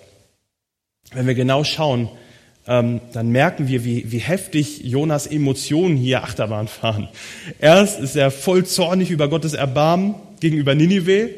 Wenn 1.13 1.27
wir 1.27 1.35
genau 1.35 1.65
schauen, 1.65 2.11
ähm, 2.67 3.01
dann 3.13 3.31
merken 3.31 3.69
wir, 3.69 3.85
wie, 3.85 4.11
wie 4.13 4.19
heftig 4.19 4.83
Jonas 4.85 5.27
Emotionen 5.27 5.97
hier 5.97 6.23
Achterbahn 6.23 6.69
fahren. 6.69 7.09
Erst 7.59 8.01
ist 8.01 8.17
er 8.17 8.31
voll 8.31 8.65
zornig 8.67 9.11
über 9.11 9.29
Gottes 9.29 9.55
Erbarmen 9.55 10.15
gegenüber 10.41 10.75
Ninive. 10.75 11.31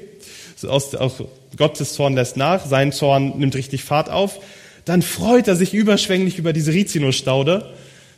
Auch 0.68 1.20
Gottes 1.56 1.94
Zorn 1.94 2.14
lässt 2.14 2.36
nach, 2.36 2.66
sein 2.66 2.92
Zorn 2.92 3.38
nimmt 3.38 3.54
richtig 3.54 3.82
Fahrt 3.84 4.10
auf. 4.10 4.40
Dann 4.84 5.02
freut 5.02 5.48
er 5.48 5.56
sich 5.56 5.74
überschwänglich 5.74 6.38
über 6.38 6.52
diese 6.52 6.72
Rizinusstaude. 6.72 7.72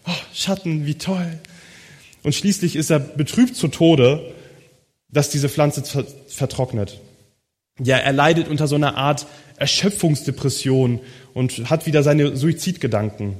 Oh, 0.06 0.10
Schatten, 0.32 0.86
wie 0.86 0.94
toll. 0.94 1.38
Und 2.22 2.34
schließlich 2.34 2.76
ist 2.76 2.90
er 2.90 2.98
betrübt 2.98 3.54
zu 3.56 3.68
Tode, 3.68 4.32
dass 5.10 5.30
diese 5.30 5.48
Pflanze 5.48 6.06
vertrocknet. 6.28 6.98
Ja, 7.78 7.96
er 7.96 8.12
leidet 8.12 8.48
unter 8.48 8.66
so 8.66 8.76
einer 8.76 8.96
Art 8.96 9.26
Erschöpfungsdepression 9.56 11.00
und 11.34 11.68
hat 11.68 11.86
wieder 11.86 12.02
seine 12.02 12.36
Suizidgedanken. 12.36 13.36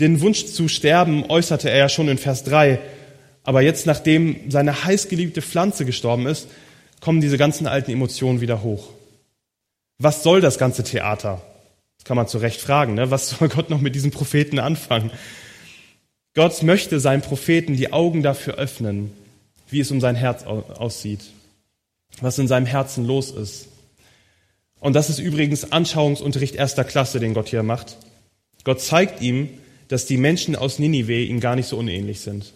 Den 0.00 0.20
Wunsch 0.20 0.46
zu 0.46 0.68
sterben 0.68 1.24
äußerte 1.30 1.70
er 1.70 1.78
ja 1.78 1.88
schon 1.88 2.08
in 2.08 2.18
Vers 2.18 2.44
3, 2.44 2.80
aber 3.44 3.62
jetzt, 3.62 3.86
nachdem 3.86 4.50
seine 4.50 4.84
heißgeliebte 4.84 5.42
Pflanze 5.42 5.84
gestorben 5.84 6.26
ist, 6.26 6.48
kommen 7.00 7.20
diese 7.20 7.38
ganzen 7.38 7.66
alten 7.66 7.90
Emotionen 7.90 8.40
wieder 8.40 8.62
hoch. 8.62 8.90
Was 9.98 10.22
soll 10.22 10.40
das 10.40 10.58
ganze 10.58 10.82
Theater? 10.82 11.40
Das 11.98 12.04
kann 12.04 12.16
man 12.16 12.28
zu 12.28 12.38
Recht 12.38 12.60
fragen. 12.60 12.94
Ne? 12.94 13.10
Was 13.10 13.30
soll 13.30 13.48
Gott 13.48 13.70
noch 13.70 13.80
mit 13.80 13.94
diesem 13.94 14.10
Propheten 14.10 14.58
anfangen? 14.58 15.10
Gott 16.34 16.62
möchte 16.62 16.98
seinen 16.98 17.22
Propheten 17.22 17.76
die 17.76 17.92
Augen 17.92 18.22
dafür 18.22 18.54
öffnen, 18.54 19.12
wie 19.68 19.80
es 19.80 19.90
um 19.90 20.00
sein 20.00 20.16
Herz 20.16 20.44
aussieht, 20.44 21.20
was 22.20 22.38
in 22.38 22.48
seinem 22.48 22.66
Herzen 22.66 23.06
los 23.06 23.30
ist. 23.30 23.68
Und 24.82 24.94
das 24.94 25.08
ist 25.08 25.20
übrigens 25.20 25.70
Anschauungsunterricht 25.70 26.56
erster 26.56 26.82
Klasse, 26.82 27.20
den 27.20 27.34
Gott 27.34 27.48
hier 27.48 27.62
macht. 27.62 27.96
Gott 28.64 28.80
zeigt 28.80 29.22
ihm, 29.22 29.48
dass 29.86 30.06
die 30.06 30.16
Menschen 30.16 30.56
aus 30.56 30.80
Ninive 30.80 31.22
ihm 31.22 31.38
gar 31.38 31.54
nicht 31.54 31.68
so 31.68 31.78
unähnlich 31.78 32.20
sind. 32.20 32.52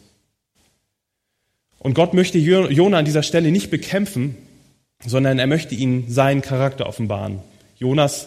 Und 1.78 1.95
Gott 1.95 2.14
möchte 2.14 2.38
Jona 2.38 2.99
an 2.99 3.04
dieser 3.04 3.23
Stelle 3.23 3.52
nicht 3.52 3.71
bekämpfen, 3.71 4.37
sondern 5.06 5.38
er 5.38 5.47
möchte 5.47 5.76
ihm 5.76 6.06
seinen 6.09 6.42
Charakter 6.42 6.87
offenbaren. 6.87 7.38
Jonas 7.78 8.26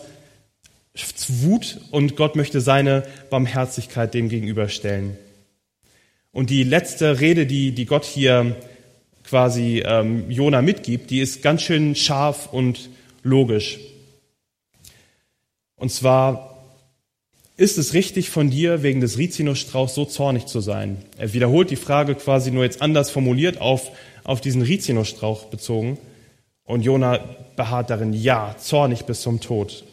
Wut 1.27 1.81
und 1.91 2.15
Gott 2.15 2.37
möchte 2.37 2.61
seine 2.61 3.03
Barmherzigkeit 3.29 4.13
dem 4.13 4.29
gegenüberstellen. 4.29 5.17
Und 6.31 6.49
die 6.51 6.63
letzte 6.63 7.19
Rede, 7.19 7.45
die, 7.45 7.73
die 7.73 7.85
Gott 7.85 8.05
hier 8.05 8.55
quasi 9.25 9.83
ähm, 9.85 10.31
Jona 10.31 10.61
mitgibt, 10.61 11.09
die 11.09 11.19
ist 11.19 11.41
ganz 11.41 11.63
schön 11.63 11.95
scharf 11.95 12.47
und 12.53 12.89
logisch. 13.23 13.79
Und 15.79 15.91
zwar 15.91 16.49
ist 17.57 17.77
es 17.77 17.93
richtig 17.93 18.29
von 18.29 18.49
dir, 18.49 18.83
wegen 18.83 19.01
des 19.01 19.17
Rizinusstrauchs 19.17 19.95
so 19.95 20.05
zornig 20.05 20.45
zu 20.45 20.61
sein? 20.61 20.97
Er 21.17 21.33
wiederholt 21.33 21.71
die 21.71 21.75
Frage 21.75 22.15
quasi 22.15 22.51
nur 22.51 22.63
jetzt 22.63 22.81
anders 22.81 23.09
formuliert 23.09 23.59
auf, 23.59 23.91
auf 24.23 24.39
diesen 24.39 24.61
Rizinusstrauch 24.61 25.45
bezogen. 25.45 25.97
Und 26.63 26.83
Jona 26.83 27.19
beharrt 27.55 27.89
darin, 27.89 28.13
ja, 28.13 28.55
zornig 28.59 29.05
bis 29.05 29.21
zum 29.21 29.41
Tod. 29.41 29.83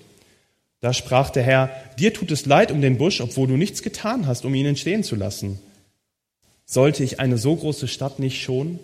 Da 0.81 0.93
sprach 0.93 1.31
der 1.31 1.43
Herr, 1.43 1.71
dir 1.99 2.13
tut 2.13 2.31
es 2.31 2.47
leid 2.47 2.71
um 2.71 2.81
den 2.81 2.99
Busch, 2.99 3.21
obwohl 3.21 3.49
du 3.49 3.57
nichts 3.57 3.83
getan 3.83 4.27
hast, 4.27 4.45
um 4.45 4.55
ihn 4.55 4.67
entstehen 4.67 5.03
zu 5.03 5.17
lassen. 5.17 5.59
Sollte 6.67 7.03
ich 7.03 7.19
eine 7.19 7.39
so 7.39 7.57
große 7.57 7.89
Stadt 7.89 8.19
nicht 8.19 8.43
schonen? 8.43 8.79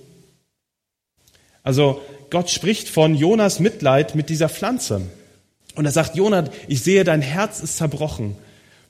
Also 1.62 2.00
Gott 2.30 2.50
spricht 2.50 2.88
von 2.88 3.14
Jonas 3.14 3.60
Mitleid 3.60 4.14
mit 4.14 4.30
dieser 4.30 4.48
Pflanze. 4.48 5.02
Und 5.74 5.86
er 5.86 5.92
sagt, 5.92 6.16
Jonah, 6.16 6.48
ich 6.68 6.82
sehe, 6.82 7.04
dein 7.04 7.22
Herz 7.22 7.60
ist 7.60 7.76
zerbrochen. 7.76 8.36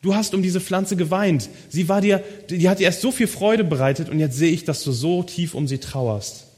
Du 0.03 0.17
hast 0.17 0.35
um 0.35 0.43
diese 0.43 0.61
Pflanze 0.61 0.97
geweint. 0.97 1.49
Sie 1.69 1.89
war 1.89 2.01
dir, 2.01 2.25
die 2.51 2.69
hat 2.69 2.81
dir 2.81 2.85
erst 2.85 3.01
so 3.01 3.13
viel 3.13 3.29
Freude 3.29 3.63
bereitet 3.63 4.09
und 4.09 4.19
jetzt 4.19 4.37
sehe 4.37 4.51
ich, 4.51 4.65
dass 4.65 4.83
du 4.83 4.91
so 4.91 5.23
tief 5.23 5.55
um 5.55 5.69
sie 5.69 5.79
trauerst. 5.79 6.49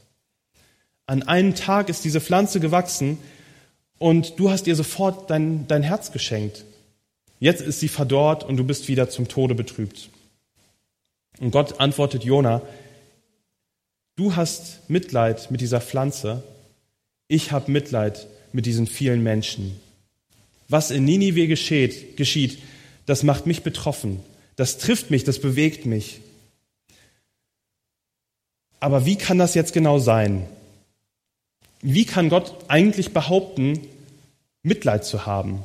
An 1.05 1.21
einem 1.23 1.53
Tag 1.53 1.89
ist 1.89 2.03
diese 2.03 2.19
Pflanze 2.19 2.59
gewachsen 2.59 3.19
und 3.99 4.39
du 4.39 4.49
hast 4.49 4.65
ihr 4.65 4.75
sofort 4.75 5.29
dein, 5.29 5.67
dein 5.67 5.83
Herz 5.83 6.11
geschenkt. 6.11 6.65
Jetzt 7.39 7.61
ist 7.61 7.79
sie 7.79 7.87
verdorrt 7.87 8.43
und 8.43 8.57
du 8.57 8.63
bist 8.63 8.87
wieder 8.87 9.09
zum 9.09 9.27
Tode 9.27 9.53
betrübt. 9.53 10.09
Und 11.39 11.51
Gott 11.51 11.79
antwortet 11.79 12.23
Jona, 12.23 12.63
du 14.15 14.35
hast 14.35 14.89
Mitleid 14.89 15.51
mit 15.51 15.61
dieser 15.61 15.81
Pflanze, 15.81 16.43
ich 17.27 17.51
habe 17.51 17.71
Mitleid 17.71 18.27
mit 18.53 18.65
diesen 18.65 18.87
vielen 18.87 19.21
Menschen. 19.21 19.79
Was 20.67 20.91
in 20.91 21.05
Ninive 21.05 21.47
geschieht, 21.47 22.17
geschieht, 22.17 22.59
das 23.05 23.23
macht 23.23 23.45
mich 23.45 23.61
betroffen. 23.63 24.19
Das 24.55 24.77
trifft 24.77 25.11
mich, 25.11 25.23
das 25.23 25.39
bewegt 25.39 25.85
mich. 25.85 26.21
Aber 28.79 29.05
wie 29.05 29.17
kann 29.17 29.37
das 29.37 29.53
jetzt 29.53 29.73
genau 29.73 29.99
sein? 29.99 30.45
Wie 31.81 32.05
kann 32.05 32.29
Gott 32.29 32.55
eigentlich 32.67 33.13
behaupten, 33.13 33.79
Mitleid 34.63 35.05
zu 35.05 35.25
haben? 35.25 35.63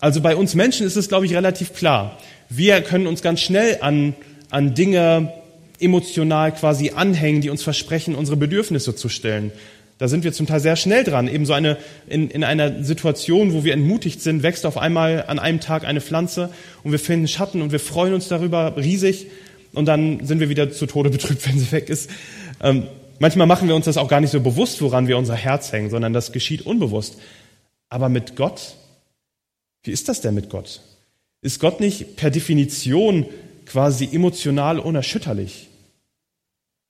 Also 0.00 0.20
bei 0.20 0.36
uns 0.36 0.54
Menschen 0.54 0.86
ist 0.86 0.96
es, 0.96 1.08
glaube 1.08 1.26
ich, 1.26 1.34
relativ 1.34 1.74
klar. 1.74 2.18
Wir 2.48 2.82
können 2.82 3.06
uns 3.06 3.22
ganz 3.22 3.40
schnell 3.40 3.78
an, 3.80 4.14
an 4.50 4.74
Dinge 4.74 5.32
emotional 5.80 6.52
quasi 6.52 6.90
anhängen, 6.90 7.40
die 7.40 7.50
uns 7.50 7.62
versprechen, 7.62 8.14
unsere 8.14 8.36
Bedürfnisse 8.36 8.94
zu 8.94 9.08
stellen. 9.08 9.52
Da 9.98 10.08
sind 10.08 10.24
wir 10.24 10.32
zum 10.32 10.46
Teil 10.46 10.60
sehr 10.60 10.76
schnell 10.76 11.04
dran. 11.04 11.28
Eben 11.28 11.46
so 11.46 11.52
eine, 11.52 11.76
in, 12.08 12.28
in 12.30 12.42
einer 12.42 12.82
Situation, 12.82 13.52
wo 13.52 13.64
wir 13.64 13.72
entmutigt 13.72 14.20
sind, 14.20 14.42
wächst 14.42 14.66
auf 14.66 14.76
einmal 14.76 15.24
an 15.28 15.38
einem 15.38 15.60
Tag 15.60 15.84
eine 15.84 16.00
Pflanze 16.00 16.50
und 16.82 16.92
wir 16.92 16.98
finden 16.98 17.28
Schatten 17.28 17.62
und 17.62 17.70
wir 17.70 17.80
freuen 17.80 18.14
uns 18.14 18.28
darüber 18.28 18.76
riesig 18.76 19.28
und 19.72 19.86
dann 19.86 20.24
sind 20.26 20.40
wir 20.40 20.48
wieder 20.48 20.70
zu 20.70 20.86
Tode 20.86 21.10
betrübt, 21.10 21.46
wenn 21.48 21.58
sie 21.58 21.70
weg 21.70 21.88
ist. 21.88 22.10
Ähm, 22.60 22.88
manchmal 23.20 23.46
machen 23.46 23.68
wir 23.68 23.76
uns 23.76 23.84
das 23.84 23.96
auch 23.96 24.08
gar 24.08 24.20
nicht 24.20 24.30
so 24.30 24.40
bewusst, 24.40 24.82
woran 24.82 25.06
wir 25.06 25.16
unser 25.16 25.36
Herz 25.36 25.72
hängen, 25.72 25.90
sondern 25.90 26.12
das 26.12 26.32
geschieht 26.32 26.62
unbewusst. 26.62 27.18
Aber 27.88 28.08
mit 28.08 28.34
Gott, 28.34 28.74
wie 29.84 29.92
ist 29.92 30.08
das 30.08 30.20
denn 30.20 30.34
mit 30.34 30.50
Gott? 30.50 30.80
Ist 31.40 31.60
Gott 31.60 31.78
nicht 31.78 32.16
per 32.16 32.30
Definition 32.30 33.26
quasi 33.66 34.08
emotional 34.10 34.78
unerschütterlich? 34.80 35.68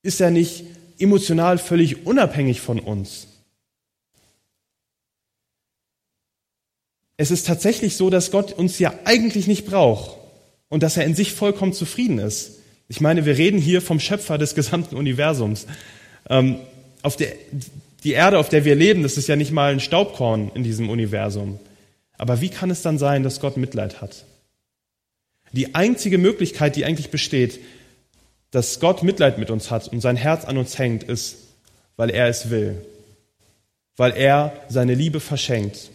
Ist 0.02 0.20
er 0.20 0.30
nicht 0.30 0.64
emotional 0.98 1.58
völlig 1.58 2.06
unabhängig 2.06 2.60
von 2.60 2.78
uns. 2.78 3.26
Es 7.16 7.30
ist 7.30 7.46
tatsächlich 7.46 7.96
so, 7.96 8.10
dass 8.10 8.30
Gott 8.30 8.52
uns 8.52 8.78
ja 8.78 8.92
eigentlich 9.04 9.46
nicht 9.46 9.66
braucht 9.66 10.16
und 10.68 10.82
dass 10.82 10.96
er 10.96 11.04
in 11.04 11.14
sich 11.14 11.32
vollkommen 11.32 11.72
zufrieden 11.72 12.18
ist. 12.18 12.58
Ich 12.88 13.00
meine, 13.00 13.24
wir 13.24 13.38
reden 13.38 13.60
hier 13.60 13.80
vom 13.80 14.00
Schöpfer 14.00 14.36
des 14.36 14.54
gesamten 14.54 14.96
Universums. 14.96 15.66
Ähm, 16.28 16.58
auf 17.02 17.16
der, 17.16 17.32
die 18.02 18.12
Erde, 18.12 18.38
auf 18.38 18.48
der 18.48 18.64
wir 18.64 18.74
leben, 18.74 19.02
das 19.02 19.16
ist 19.16 19.28
ja 19.28 19.36
nicht 19.36 19.52
mal 19.52 19.72
ein 19.72 19.80
Staubkorn 19.80 20.50
in 20.54 20.64
diesem 20.64 20.90
Universum. 20.90 21.60
Aber 22.18 22.40
wie 22.40 22.48
kann 22.48 22.70
es 22.70 22.82
dann 22.82 22.98
sein, 22.98 23.22
dass 23.22 23.40
Gott 23.40 23.56
Mitleid 23.56 24.00
hat? 24.00 24.24
Die 25.52 25.74
einzige 25.74 26.18
Möglichkeit, 26.18 26.76
die 26.76 26.84
eigentlich 26.84 27.10
besteht, 27.10 27.60
dass 28.54 28.78
Gott 28.78 29.02
Mitleid 29.02 29.36
mit 29.36 29.50
uns 29.50 29.72
hat 29.72 29.88
und 29.88 30.00
sein 30.00 30.14
Herz 30.14 30.44
an 30.44 30.58
uns 30.58 30.78
hängt, 30.78 31.02
ist, 31.02 31.38
weil 31.96 32.08
er 32.08 32.28
es 32.28 32.50
will, 32.50 32.86
weil 33.96 34.12
er 34.12 34.52
seine 34.68 34.94
Liebe 34.94 35.18
verschenkt. 35.18 35.90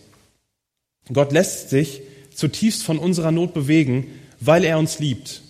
Gott 1.13 1.32
lässt 1.32 1.69
sich 1.69 2.02
zutiefst 2.36 2.84
von 2.84 3.00
unserer 3.00 3.32
Not 3.32 3.54
bewegen, 3.54 4.08
weil 4.41 4.65
er 4.65 4.78
uns 4.78 5.00
liebt. 5.00 5.41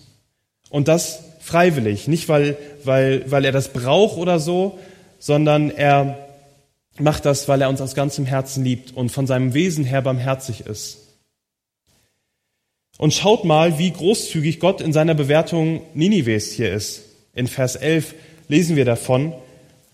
Und 0.68 0.86
das 0.86 1.24
freiwillig, 1.40 2.06
nicht 2.06 2.28
weil, 2.28 2.56
weil, 2.84 3.28
weil 3.28 3.44
er 3.44 3.52
das 3.52 3.72
braucht 3.72 4.16
oder 4.16 4.38
so, 4.38 4.78
sondern 5.18 5.72
er 5.72 6.28
macht 6.96 7.24
das, 7.24 7.48
weil 7.48 7.60
er 7.60 7.70
uns 7.70 7.80
aus 7.80 7.96
ganzem 7.96 8.24
Herzen 8.24 8.62
liebt 8.62 8.96
und 8.96 9.10
von 9.10 9.26
seinem 9.26 9.52
Wesen 9.52 9.84
her 9.84 10.02
barmherzig 10.02 10.60
ist. 10.60 10.98
Und 13.00 13.14
schaut 13.14 13.46
mal, 13.46 13.78
wie 13.78 13.90
großzügig 13.90 14.60
Gott 14.60 14.82
in 14.82 14.92
seiner 14.92 15.14
Bewertung 15.14 15.80
Ninives 15.94 16.52
hier 16.52 16.70
ist. 16.70 17.00
In 17.32 17.46
Vers 17.46 17.76
11 17.76 18.14
lesen 18.46 18.76
wir 18.76 18.84
davon, 18.84 19.32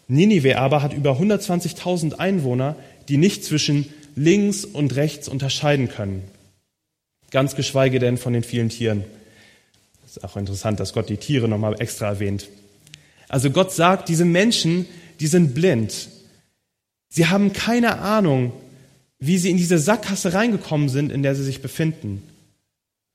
Ninive 0.08 0.58
aber 0.58 0.82
hat 0.82 0.92
über 0.92 1.12
120.000 1.12 2.14
Einwohner, 2.14 2.74
die 3.08 3.16
nicht 3.16 3.44
zwischen 3.44 3.94
links 4.16 4.64
und 4.64 4.96
rechts 4.96 5.28
unterscheiden 5.28 5.88
können. 5.88 6.24
Ganz 7.30 7.54
geschweige 7.54 8.00
denn 8.00 8.18
von 8.18 8.32
den 8.32 8.42
vielen 8.42 8.70
Tieren. 8.70 9.04
Ist 10.04 10.24
auch 10.24 10.36
interessant, 10.36 10.80
dass 10.80 10.92
Gott 10.92 11.08
die 11.08 11.16
Tiere 11.16 11.46
nochmal 11.46 11.80
extra 11.80 12.08
erwähnt. 12.08 12.48
Also 13.28 13.50
Gott 13.50 13.70
sagt, 13.70 14.08
diese 14.08 14.24
Menschen, 14.24 14.84
die 15.20 15.28
sind 15.28 15.54
blind. 15.54 16.08
Sie 17.08 17.26
haben 17.26 17.52
keine 17.52 18.00
Ahnung, 18.00 18.52
wie 19.20 19.38
sie 19.38 19.50
in 19.50 19.58
diese 19.58 19.78
Sackgasse 19.78 20.32
reingekommen 20.32 20.88
sind, 20.88 21.12
in 21.12 21.22
der 21.22 21.36
sie 21.36 21.44
sich 21.44 21.62
befinden. 21.62 22.24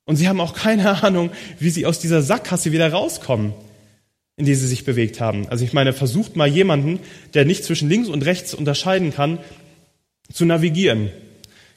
Und 0.06 0.16
sie 0.16 0.28
haben 0.28 0.42
auch 0.42 0.54
keine 0.54 1.04
Ahnung, 1.04 1.32
wie 1.60 1.70
sie 1.70 1.86
aus 1.86 2.00
dieser 2.00 2.22
Sackgasse 2.22 2.72
wieder 2.72 2.92
rauskommen, 2.92 3.54
in 4.38 4.46
die 4.46 4.56
sie 4.56 4.68
sich 4.68 4.86
bewegt 4.86 5.22
haben. 5.22 5.48
Also 5.50 5.64
ich 5.64 5.74
meine, 5.74 5.94
versucht 5.94 6.36
mal 6.36 6.48
jemanden, 6.48 7.00
der 7.34 7.46
nicht 7.46 7.64
zwischen 7.64 7.90
links 7.90 8.10
und 8.10 8.26
rechts 8.26 8.54
unterscheiden 8.54 9.14
kann, 9.14 9.40
zu 10.32 10.46
navigieren. 10.46 11.12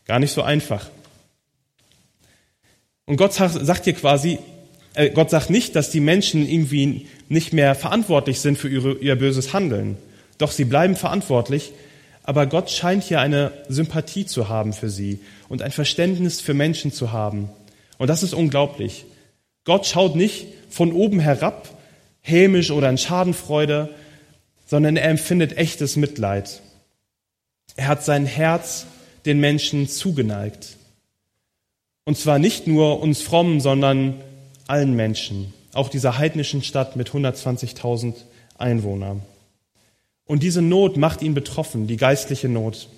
Gar 0.06 0.18
nicht 0.18 0.32
so 0.32 0.42
einfach. 0.42 0.90
Und 3.06 3.16
Gott 3.16 3.34
sagt 3.34 3.84
hier 3.84 3.92
quasi, 3.92 4.38
äh, 4.94 5.10
Gott 5.10 5.30
sagt 5.30 5.50
nicht, 5.50 5.76
dass 5.76 5.90
die 5.90 6.00
Menschen 6.00 6.48
irgendwie 6.48 7.06
nicht 7.28 7.52
mehr 7.52 7.74
verantwortlich 7.74 8.40
sind 8.40 8.58
für 8.58 8.68
ihre, 8.68 8.94
ihr 8.94 9.16
böses 9.16 9.52
Handeln. 9.52 9.96
Doch 10.38 10.52
sie 10.52 10.64
bleiben 10.64 10.96
verantwortlich. 10.96 11.72
Aber 12.22 12.46
Gott 12.46 12.70
scheint 12.70 13.04
hier 13.04 13.20
eine 13.20 13.52
Sympathie 13.68 14.24
zu 14.24 14.48
haben 14.48 14.72
für 14.72 14.88
sie 14.88 15.20
und 15.48 15.60
ein 15.60 15.72
Verständnis 15.72 16.40
für 16.40 16.54
Menschen 16.54 16.90
zu 16.90 17.12
haben. 17.12 17.50
Und 17.98 18.08
das 18.08 18.22
ist 18.22 18.34
unglaublich. 18.34 19.04
Gott 19.64 19.86
schaut 19.86 20.16
nicht 20.16 20.46
von 20.68 20.92
oben 20.92 21.20
herab, 21.20 21.68
hämisch 22.20 22.70
oder 22.70 22.88
in 22.90 22.98
Schadenfreude, 22.98 23.94
sondern 24.66 24.96
er 24.96 25.08
empfindet 25.08 25.56
echtes 25.56 25.96
Mitleid. 25.96 26.62
Er 27.76 27.88
hat 27.88 28.04
sein 28.04 28.26
Herz 28.26 28.86
den 29.24 29.40
Menschen 29.40 29.88
zugeneigt. 29.88 30.76
Und 32.04 32.18
zwar 32.18 32.38
nicht 32.38 32.66
nur 32.66 33.00
uns 33.00 33.22
Frommen, 33.22 33.60
sondern 33.60 34.20
allen 34.66 34.94
Menschen, 34.94 35.52
auch 35.72 35.88
dieser 35.88 36.18
heidnischen 36.18 36.62
Stadt 36.62 36.96
mit 36.96 37.10
120.000 37.10 38.14
Einwohnern. 38.58 39.22
Und 40.26 40.42
diese 40.42 40.62
Not 40.62 40.96
macht 40.96 41.22
ihn 41.22 41.34
betroffen, 41.34 41.86
die 41.86 41.96
geistliche 41.96 42.48
Not. 42.48 42.88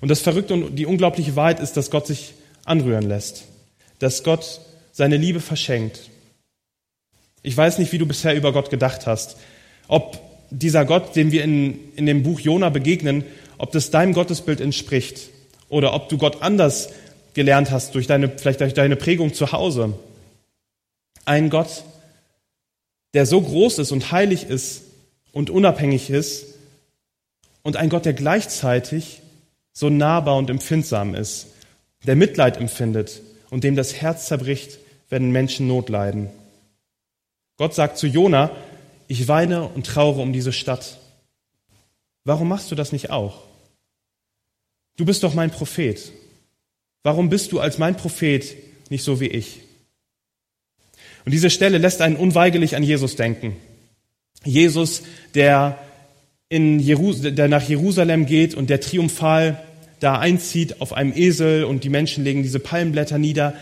Und 0.00 0.08
das 0.08 0.20
Verrückte 0.20 0.54
und 0.54 0.76
die 0.76 0.86
unglaubliche 0.86 1.36
Wahrheit 1.36 1.60
ist, 1.60 1.76
dass 1.76 1.90
Gott 1.90 2.06
sich 2.06 2.34
anrühren 2.64 3.08
lässt, 3.08 3.44
dass 3.98 4.22
Gott 4.22 4.60
seine 4.92 5.16
Liebe 5.16 5.40
verschenkt. 5.40 6.10
Ich 7.42 7.56
weiß 7.56 7.78
nicht, 7.78 7.92
wie 7.92 7.98
du 7.98 8.06
bisher 8.06 8.34
über 8.34 8.52
Gott 8.52 8.70
gedacht 8.70 9.06
hast, 9.06 9.36
ob 9.88 10.18
dieser 10.50 10.84
Gott, 10.84 11.16
dem 11.16 11.32
wir 11.32 11.44
in, 11.44 11.92
in 11.94 12.06
dem 12.06 12.22
Buch 12.22 12.40
Jona 12.40 12.70
begegnen, 12.70 13.24
ob 13.58 13.72
das 13.72 13.90
deinem 13.90 14.12
Gottesbild 14.12 14.60
entspricht 14.60 15.30
oder 15.68 15.94
ob 15.94 16.08
du 16.08 16.18
Gott 16.18 16.42
anders 16.42 16.90
gelernt 17.34 17.70
hast 17.70 17.94
durch 17.94 18.06
deine, 18.06 18.28
vielleicht 18.28 18.60
durch 18.60 18.74
deine 18.74 18.96
Prägung 18.96 19.32
zu 19.32 19.52
Hause. 19.52 19.94
Ein 21.24 21.50
Gott, 21.50 21.84
der 23.14 23.26
so 23.26 23.40
groß 23.40 23.78
ist 23.78 23.92
und 23.92 24.12
heilig 24.12 24.44
ist 24.44 24.82
und 25.32 25.50
unabhängig 25.50 26.10
ist 26.10 26.46
und 27.62 27.76
ein 27.76 27.88
Gott, 27.88 28.04
der 28.04 28.14
gleichzeitig 28.14 29.22
so 29.72 29.88
nahbar 29.88 30.36
und 30.36 30.50
empfindsam 30.50 31.14
ist 31.14 31.46
der 32.06 32.16
Mitleid 32.16 32.56
empfindet 32.56 33.20
und 33.50 33.64
dem 33.64 33.76
das 33.76 33.94
Herz 34.00 34.26
zerbricht, 34.26 34.78
wenn 35.08 35.30
Menschen 35.30 35.66
Not 35.66 35.88
leiden. 35.88 36.30
Gott 37.56 37.74
sagt 37.74 37.98
zu 37.98 38.06
Jona, 38.06 38.50
ich 39.08 39.28
weine 39.28 39.64
und 39.64 39.86
traure 39.86 40.22
um 40.22 40.32
diese 40.32 40.52
Stadt. 40.52 40.98
Warum 42.24 42.48
machst 42.48 42.70
du 42.70 42.74
das 42.74 42.92
nicht 42.92 43.10
auch? 43.10 43.42
Du 44.96 45.04
bist 45.04 45.22
doch 45.22 45.34
mein 45.34 45.50
Prophet. 45.50 46.12
Warum 47.02 47.28
bist 47.28 47.52
du 47.52 47.60
als 47.60 47.78
mein 47.78 47.96
Prophet 47.96 48.56
nicht 48.90 49.02
so 49.02 49.20
wie 49.20 49.26
ich? 49.26 49.60
Und 51.24 51.32
diese 51.32 51.50
Stelle 51.50 51.78
lässt 51.78 52.00
einen 52.00 52.16
unweigerlich 52.16 52.76
an 52.76 52.82
Jesus 52.82 53.16
denken. 53.16 53.56
Jesus, 54.44 55.02
der, 55.34 55.78
in 56.48 56.80
Jerus 56.80 57.20
der 57.20 57.48
nach 57.48 57.68
Jerusalem 57.68 58.26
geht 58.26 58.54
und 58.54 58.70
der 58.70 58.80
triumphal 58.80 59.62
da 60.00 60.18
einzieht 60.18 60.80
auf 60.80 60.92
einem 60.92 61.12
Esel 61.14 61.64
und 61.64 61.84
die 61.84 61.90
Menschen 61.90 62.24
legen 62.24 62.42
diese 62.42 62.58
Palmblätter 62.58 63.18
nieder. 63.18 63.54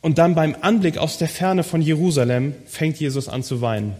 Und 0.00 0.18
dann 0.18 0.34
beim 0.34 0.56
Anblick 0.60 0.98
aus 0.98 1.18
der 1.18 1.28
Ferne 1.28 1.64
von 1.64 1.80
Jerusalem 1.80 2.54
fängt 2.66 3.00
Jesus 3.00 3.28
an 3.28 3.42
zu 3.42 3.60
weinen. 3.60 3.96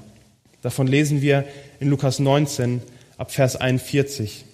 Davon 0.63 0.87
lesen 0.89 1.23
wir 1.23 1.45
in 1.81 1.89
Lukas 1.89 2.19
19 2.19 2.83
ab 3.17 3.33
Vers 3.33 3.57
41. 3.57 4.45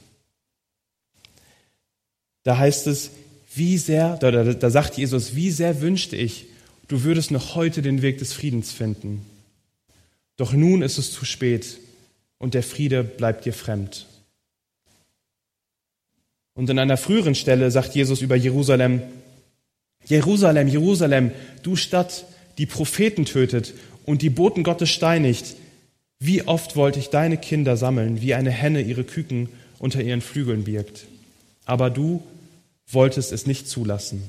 Da 2.44 2.58
heißt 2.58 2.86
es, 2.86 3.10
wie 3.54 3.78
sehr, 3.78 4.16
da, 4.18 4.30
da, 4.30 4.44
da 4.44 4.70
sagt 4.70 4.98
Jesus, 4.98 5.34
wie 5.34 5.50
sehr 5.50 5.80
wünschte 5.80 6.16
ich, 6.16 6.46
du 6.88 7.02
würdest 7.04 7.30
noch 7.30 7.54
heute 7.54 7.82
den 7.82 8.02
Weg 8.02 8.18
des 8.18 8.32
Friedens 8.32 8.72
finden. 8.72 9.24
Doch 10.36 10.52
nun 10.52 10.82
ist 10.82 10.98
es 10.98 11.12
zu 11.12 11.24
spät 11.24 11.78
und 12.38 12.54
der 12.54 12.62
Friede 12.62 13.04
bleibt 13.04 13.44
dir 13.44 13.52
fremd. 13.54 14.06
Und 16.54 16.68
in 16.68 16.78
einer 16.78 16.96
früheren 16.96 17.34
Stelle 17.34 17.70
sagt 17.70 17.94
Jesus 17.94 18.20
über 18.20 18.36
Jerusalem, 18.36 19.02
Jerusalem, 20.04 20.68
Jerusalem, 20.68 21.30
du 21.62 21.76
Stadt, 21.76 22.26
die 22.58 22.66
Propheten 22.66 23.24
tötet 23.24 23.74
und 24.04 24.22
die 24.22 24.30
Boten 24.30 24.62
Gottes 24.62 24.90
steinigt, 24.90 25.56
wie 26.18 26.42
oft 26.42 26.76
wollte 26.76 26.98
ich 26.98 27.08
deine 27.08 27.36
Kinder 27.36 27.76
sammeln, 27.76 28.20
wie 28.20 28.34
eine 28.34 28.50
Henne 28.50 28.80
ihre 28.80 29.04
Küken 29.04 29.48
unter 29.78 30.02
ihren 30.02 30.20
Flügeln 30.20 30.64
birgt. 30.64 31.06
Aber 31.64 31.90
du 31.90 32.22
wolltest 32.86 33.32
es 33.32 33.46
nicht 33.46 33.68
zulassen. 33.68 34.22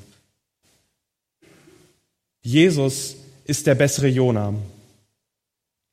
Jesus 2.41 3.15
ist 3.45 3.67
der 3.67 3.75
bessere 3.75 4.07
Jona. 4.07 4.53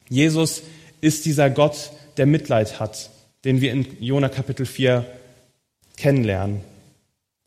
Jesus 0.08 0.62
ist 1.00 1.24
dieser 1.24 1.50
Gott, 1.50 1.92
der 2.16 2.26
Mitleid 2.26 2.80
hat, 2.80 3.10
den 3.44 3.60
wir 3.60 3.72
in 3.72 3.86
Jona 4.00 4.28
Kapitel 4.28 4.66
4 4.66 5.06
kennenlernen. 6.00 6.60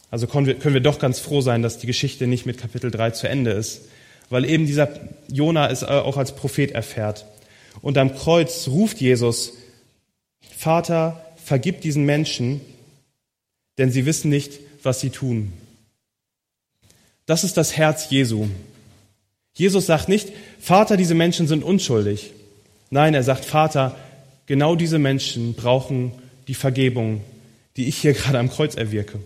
Also 0.10 0.28
können 0.28 0.46
wir, 0.46 0.56
können 0.56 0.76
wir 0.76 0.82
doch 0.82 1.00
ganz 1.00 1.20
froh 1.20 1.42
sein, 1.42 1.64
dass 1.64 1.80
die 1.80 1.88
Geschichte 1.88 2.28
nicht 2.28 2.46
mit 2.46 2.60
Kapitel 2.60 2.92
3 2.92 3.12
zu 3.12 3.28
Ende 3.28 3.52
ist, 3.52 3.82
weil 4.30 4.46
eben 4.46 4.66
dieser 4.66 4.90
Jona 5.28 5.70
es 5.70 5.84
auch 5.84 6.18
als 6.18 6.36
Prophet 6.36 6.72
erfährt. 6.72 7.26
Und 7.82 7.98
am 7.98 8.16
Kreuz 8.16 8.68
ruft 8.68 9.02
Jesus, 9.02 9.54
Vater, 10.56 11.26
vergib 11.44 11.82
diesen 11.82 12.06
Menschen, 12.06 12.62
denn 13.78 13.92
sie 13.92 14.06
wissen 14.06 14.30
nicht, 14.30 14.60
was 14.84 15.02
sie 15.02 15.10
tun. 15.10 15.52
Das 17.26 17.44
ist 17.44 17.58
das 17.58 17.76
Herz 17.76 18.10
Jesu. 18.10 18.48
Jesus 19.56 19.86
sagt 19.86 20.10
nicht, 20.10 20.30
Vater, 20.60 20.98
diese 20.98 21.16
Menschen 21.16 21.48
sind 21.48 21.64
unschuldig. 21.64 22.32
Nein, 22.90 23.14
er 23.14 23.24
sagt, 23.24 23.46
Vater, 23.46 23.96
genau 24.46 24.76
diese 24.76 25.00
Menschen 25.00 25.54
brauchen 25.56 26.12
die 26.48 26.54
Vergebung, 26.54 27.22
die 27.78 27.88
ich 27.88 27.98
hier 27.98 28.14
gerade 28.14 28.40
am 28.40 28.50
Kreuz 28.50 28.76
erwirke. 28.76 29.20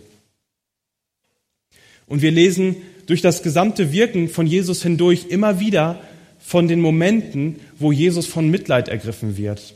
Und 2.06 2.22
wir 2.22 2.30
lesen 2.30 2.76
durch 3.06 3.22
das 3.22 3.42
gesamte 3.42 3.92
Wirken 3.92 4.28
von 4.28 4.46
Jesus 4.46 4.82
hindurch 4.82 5.26
immer 5.28 5.60
wieder 5.60 6.00
von 6.38 6.68
den 6.68 6.80
Momenten, 6.80 7.56
wo 7.78 7.92
Jesus 7.92 8.26
von 8.26 8.48
Mitleid 8.48 8.88
ergriffen 8.88 9.36
wird. 9.36 9.74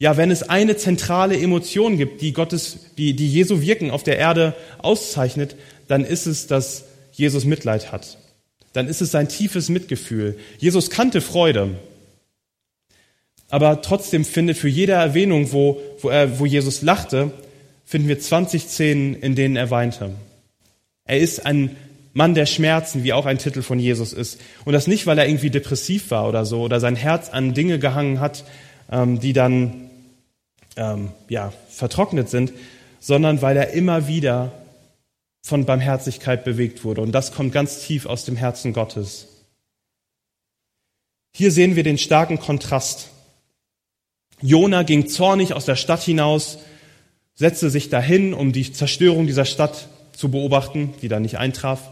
Ja, 0.00 0.16
wenn 0.16 0.30
es 0.30 0.44
eine 0.44 0.76
zentrale 0.76 1.36
Emotion 1.36 1.96
gibt, 1.96 2.20
die 2.20 2.32
Gottes, 2.32 2.78
die, 2.96 3.14
die 3.14 3.30
Jesu 3.30 3.60
Wirken 3.60 3.90
auf 3.90 4.04
der 4.04 4.18
Erde 4.18 4.54
auszeichnet, 4.78 5.56
dann 5.88 6.04
ist 6.04 6.26
es, 6.26 6.46
dass 6.46 6.84
Jesus 7.12 7.44
Mitleid 7.44 7.90
hat. 7.90 8.18
Dann 8.72 8.86
ist 8.86 9.00
es 9.00 9.10
sein 9.10 9.28
tiefes 9.28 9.68
Mitgefühl. 9.68 10.38
Jesus 10.58 10.90
kannte 10.90 11.20
Freude. 11.20 11.70
Aber 13.48 13.82
trotzdem 13.82 14.24
findet 14.24 14.56
für 14.56 14.68
jede 14.68 14.92
Erwähnung, 14.92 15.52
wo, 15.52 15.80
wo, 16.00 16.10
er, 16.10 16.38
wo 16.38 16.46
Jesus 16.46 16.82
lachte, 16.82 17.32
finden 17.88 18.08
wir 18.08 18.20
20 18.20 18.64
Szenen, 18.64 19.14
in 19.14 19.34
denen 19.34 19.56
er 19.56 19.70
weinte. 19.70 20.10
Er 21.06 21.18
ist 21.18 21.46
ein 21.46 21.74
Mann 22.12 22.34
der 22.34 22.44
Schmerzen, 22.44 23.02
wie 23.02 23.14
auch 23.14 23.24
ein 23.24 23.38
Titel 23.38 23.62
von 23.62 23.78
Jesus 23.78 24.12
ist. 24.12 24.42
Und 24.66 24.74
das 24.74 24.86
nicht, 24.86 25.06
weil 25.06 25.16
er 25.16 25.26
irgendwie 25.26 25.48
depressiv 25.48 26.10
war 26.10 26.28
oder 26.28 26.44
so 26.44 26.60
oder 26.60 26.80
sein 26.80 26.96
Herz 26.96 27.30
an 27.30 27.54
Dinge 27.54 27.78
gehangen 27.78 28.20
hat, 28.20 28.44
ähm, 28.92 29.20
die 29.20 29.32
dann 29.32 29.88
ähm, 30.76 31.12
ja, 31.30 31.50
vertrocknet 31.70 32.28
sind, 32.28 32.52
sondern 33.00 33.40
weil 33.40 33.56
er 33.56 33.70
immer 33.70 34.06
wieder 34.06 34.52
von 35.42 35.64
Barmherzigkeit 35.64 36.44
bewegt 36.44 36.84
wurde. 36.84 37.00
Und 37.00 37.12
das 37.12 37.32
kommt 37.32 37.54
ganz 37.54 37.80
tief 37.86 38.04
aus 38.04 38.26
dem 38.26 38.36
Herzen 38.36 38.74
Gottes. 38.74 39.28
Hier 41.34 41.50
sehen 41.50 41.74
wir 41.74 41.84
den 41.84 41.96
starken 41.96 42.38
Kontrast. 42.38 43.08
Jona 44.42 44.82
ging 44.82 45.08
zornig 45.08 45.54
aus 45.54 45.64
der 45.64 45.76
Stadt 45.76 46.02
hinaus, 46.02 46.58
setzte 47.38 47.70
sich 47.70 47.88
dahin, 47.88 48.34
um 48.34 48.52
die 48.52 48.72
Zerstörung 48.72 49.28
dieser 49.28 49.44
Stadt 49.44 49.86
zu 50.12 50.28
beobachten, 50.28 50.92
die 51.00 51.08
da 51.08 51.20
nicht 51.20 51.38
eintraf. 51.38 51.88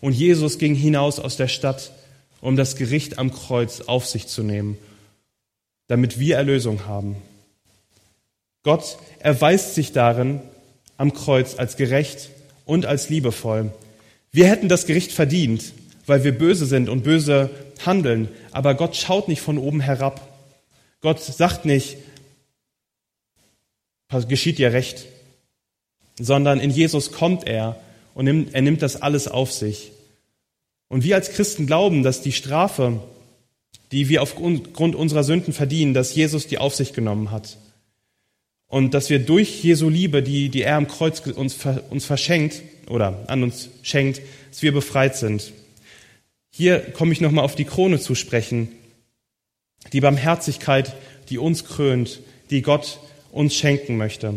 Und 0.00 0.14
Jesus 0.14 0.58
ging 0.58 0.74
hinaus 0.74 1.20
aus 1.20 1.36
der 1.36 1.48
Stadt, 1.48 1.92
um 2.40 2.56
das 2.56 2.76
Gericht 2.76 3.18
am 3.18 3.30
Kreuz 3.30 3.82
auf 3.82 4.06
sich 4.06 4.26
zu 4.26 4.42
nehmen, 4.42 4.78
damit 5.86 6.18
wir 6.18 6.36
Erlösung 6.36 6.86
haben. 6.86 7.16
Gott 8.62 8.96
erweist 9.18 9.74
sich 9.74 9.92
darin 9.92 10.40
am 10.96 11.12
Kreuz 11.12 11.56
als 11.56 11.76
gerecht 11.76 12.30
und 12.64 12.86
als 12.86 13.10
liebevoll. 13.10 13.70
Wir 14.32 14.48
hätten 14.48 14.68
das 14.70 14.86
Gericht 14.86 15.12
verdient, 15.12 15.74
weil 16.06 16.24
wir 16.24 16.36
böse 16.36 16.64
sind 16.64 16.88
und 16.88 17.04
böse 17.04 17.50
handeln, 17.84 18.28
aber 18.50 18.74
Gott 18.74 18.96
schaut 18.96 19.28
nicht 19.28 19.42
von 19.42 19.58
oben 19.58 19.80
herab. 19.80 20.26
Gott 21.02 21.20
sagt 21.20 21.66
nicht, 21.66 21.98
geschieht 24.28 24.58
dir 24.58 24.72
recht, 24.72 25.06
sondern 26.18 26.60
in 26.60 26.70
Jesus 26.70 27.12
kommt 27.12 27.46
er 27.46 27.80
und 28.14 28.24
nimmt, 28.24 28.54
er 28.54 28.62
nimmt 28.62 28.82
das 28.82 29.00
alles 29.02 29.28
auf 29.28 29.52
sich. 29.52 29.92
Und 30.88 31.04
wir 31.04 31.16
als 31.16 31.30
Christen 31.32 31.66
glauben, 31.66 32.02
dass 32.02 32.22
die 32.22 32.32
Strafe, 32.32 33.00
die 33.92 34.08
wir 34.08 34.22
aufgrund 34.22 34.94
unserer 34.94 35.24
Sünden 35.24 35.52
verdienen, 35.52 35.94
dass 35.94 36.14
Jesus 36.14 36.46
die 36.46 36.58
auf 36.58 36.74
sich 36.74 36.92
genommen 36.92 37.30
hat. 37.30 37.56
Und 38.68 38.94
dass 38.94 39.10
wir 39.10 39.18
durch 39.18 39.62
Jesu 39.62 39.88
Liebe, 39.88 40.22
die, 40.22 40.48
die 40.48 40.62
er 40.62 40.76
am 40.76 40.88
Kreuz 40.88 41.20
uns, 41.20 41.56
uns 41.90 42.04
verschenkt 42.04 42.62
oder 42.88 43.24
an 43.28 43.42
uns 43.42 43.68
schenkt, 43.82 44.20
dass 44.50 44.62
wir 44.62 44.72
befreit 44.72 45.16
sind. 45.16 45.52
Hier 46.50 46.80
komme 46.80 47.12
ich 47.12 47.20
nochmal 47.20 47.44
auf 47.44 47.54
die 47.54 47.64
Krone 47.64 48.00
zu 48.00 48.14
sprechen. 48.14 48.68
Die 49.92 50.00
Barmherzigkeit, 50.00 50.96
die 51.28 51.38
uns 51.38 51.64
krönt, 51.64 52.20
die 52.50 52.62
Gott 52.62 52.98
uns 53.36 53.54
schenken 53.54 53.96
möchte. 53.96 54.34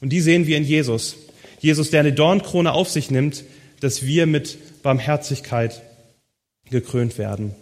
Und 0.00 0.10
die 0.10 0.20
sehen 0.20 0.46
wir 0.46 0.56
in 0.56 0.64
Jesus. 0.64 1.16
Jesus, 1.60 1.90
der 1.90 2.00
eine 2.00 2.12
Dornkrone 2.12 2.72
auf 2.72 2.90
sich 2.90 3.10
nimmt, 3.10 3.44
dass 3.80 4.04
wir 4.04 4.26
mit 4.26 4.82
Barmherzigkeit 4.82 5.82
gekrönt 6.70 7.18
werden. 7.18 7.54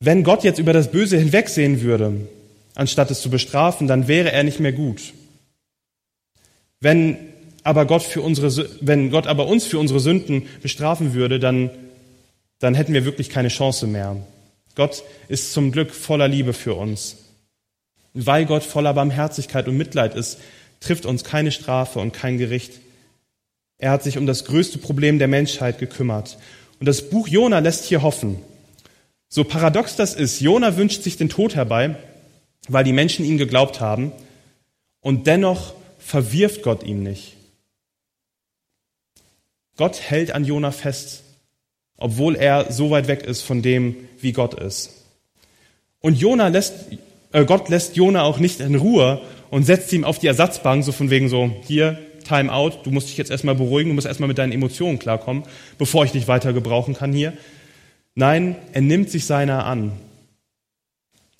Wenn 0.00 0.22
Gott 0.22 0.44
jetzt 0.44 0.58
über 0.58 0.72
das 0.72 0.92
Böse 0.92 1.18
hinwegsehen 1.18 1.82
würde, 1.82 2.28
anstatt 2.74 3.10
es 3.10 3.20
zu 3.20 3.30
bestrafen, 3.30 3.88
dann 3.88 4.06
wäre 4.06 4.30
er 4.30 4.44
nicht 4.44 4.60
mehr 4.60 4.72
gut. 4.72 5.12
Wenn 6.80 7.18
aber 7.64 7.84
Gott 7.86 8.04
für 8.04 8.22
unsere, 8.22 8.68
wenn 8.80 9.10
Gott 9.10 9.26
aber 9.26 9.46
uns 9.46 9.66
für 9.66 9.78
unsere 9.78 9.98
Sünden 9.98 10.46
bestrafen 10.62 11.14
würde, 11.14 11.40
dann, 11.40 11.70
dann 12.60 12.74
hätten 12.74 12.94
wir 12.94 13.04
wirklich 13.04 13.28
keine 13.28 13.48
Chance 13.48 13.88
mehr. 13.88 14.16
Gott 14.78 15.02
ist 15.26 15.52
zum 15.52 15.72
Glück 15.72 15.92
voller 15.92 16.28
Liebe 16.28 16.52
für 16.52 16.74
uns. 16.74 17.16
Weil 18.14 18.46
Gott 18.46 18.62
voller 18.62 18.94
Barmherzigkeit 18.94 19.66
und 19.66 19.76
Mitleid 19.76 20.14
ist, 20.14 20.38
trifft 20.78 21.04
uns 21.04 21.24
keine 21.24 21.50
Strafe 21.50 21.98
und 21.98 22.12
kein 22.12 22.38
Gericht. 22.38 22.74
Er 23.78 23.90
hat 23.90 24.04
sich 24.04 24.18
um 24.18 24.26
das 24.26 24.44
größte 24.44 24.78
Problem 24.78 25.18
der 25.18 25.26
Menschheit 25.26 25.80
gekümmert. 25.80 26.38
Und 26.78 26.86
das 26.86 27.10
Buch 27.10 27.26
Jona 27.26 27.58
lässt 27.58 27.86
hier 27.86 28.02
hoffen. 28.02 28.38
So 29.28 29.42
paradox 29.42 29.96
das 29.96 30.14
ist, 30.14 30.40
Jona 30.40 30.76
wünscht 30.76 31.02
sich 31.02 31.16
den 31.16 31.28
Tod 31.28 31.56
herbei, 31.56 31.96
weil 32.68 32.84
die 32.84 32.92
Menschen 32.92 33.24
ihm 33.24 33.36
geglaubt 33.36 33.80
haben, 33.80 34.12
und 35.00 35.26
dennoch 35.26 35.74
verwirft 35.98 36.62
Gott 36.62 36.84
ihn 36.84 37.02
nicht. 37.02 37.34
Gott 39.76 40.00
hält 40.00 40.30
an 40.30 40.44
Jona 40.44 40.70
fest 40.70 41.24
obwohl 41.98 42.36
er 42.36 42.72
so 42.72 42.90
weit 42.90 43.08
weg 43.08 43.24
ist 43.24 43.42
von 43.42 43.60
dem, 43.60 43.96
wie 44.20 44.32
Gott 44.32 44.54
ist. 44.54 45.04
Und 46.00 46.18
Jona 46.18 46.48
lässt, 46.48 46.74
äh, 47.32 47.44
Gott 47.44 47.68
lässt 47.68 47.96
Jona 47.96 48.22
auch 48.22 48.38
nicht 48.38 48.60
in 48.60 48.76
Ruhe 48.76 49.20
und 49.50 49.64
setzt 49.64 49.92
ihm 49.92 50.04
auf 50.04 50.18
die 50.18 50.28
Ersatzbank, 50.28 50.84
so 50.84 50.92
von 50.92 51.10
wegen 51.10 51.28
so, 51.28 51.50
hier, 51.66 51.98
Time 52.24 52.52
out, 52.52 52.84
du 52.84 52.90
musst 52.90 53.08
dich 53.08 53.16
jetzt 53.16 53.30
erstmal 53.30 53.54
beruhigen, 53.54 53.90
du 53.90 53.94
musst 53.94 54.06
erstmal 54.06 54.28
mit 54.28 54.38
deinen 54.38 54.52
Emotionen 54.52 54.98
klarkommen, 54.98 55.44
bevor 55.78 56.04
ich 56.04 56.12
dich 56.12 56.28
weiter 56.28 56.52
gebrauchen 56.52 56.94
kann 56.94 57.12
hier. 57.12 57.32
Nein, 58.14 58.56
er 58.72 58.82
nimmt 58.82 59.10
sich 59.10 59.24
seiner 59.24 59.64
an. 59.64 59.92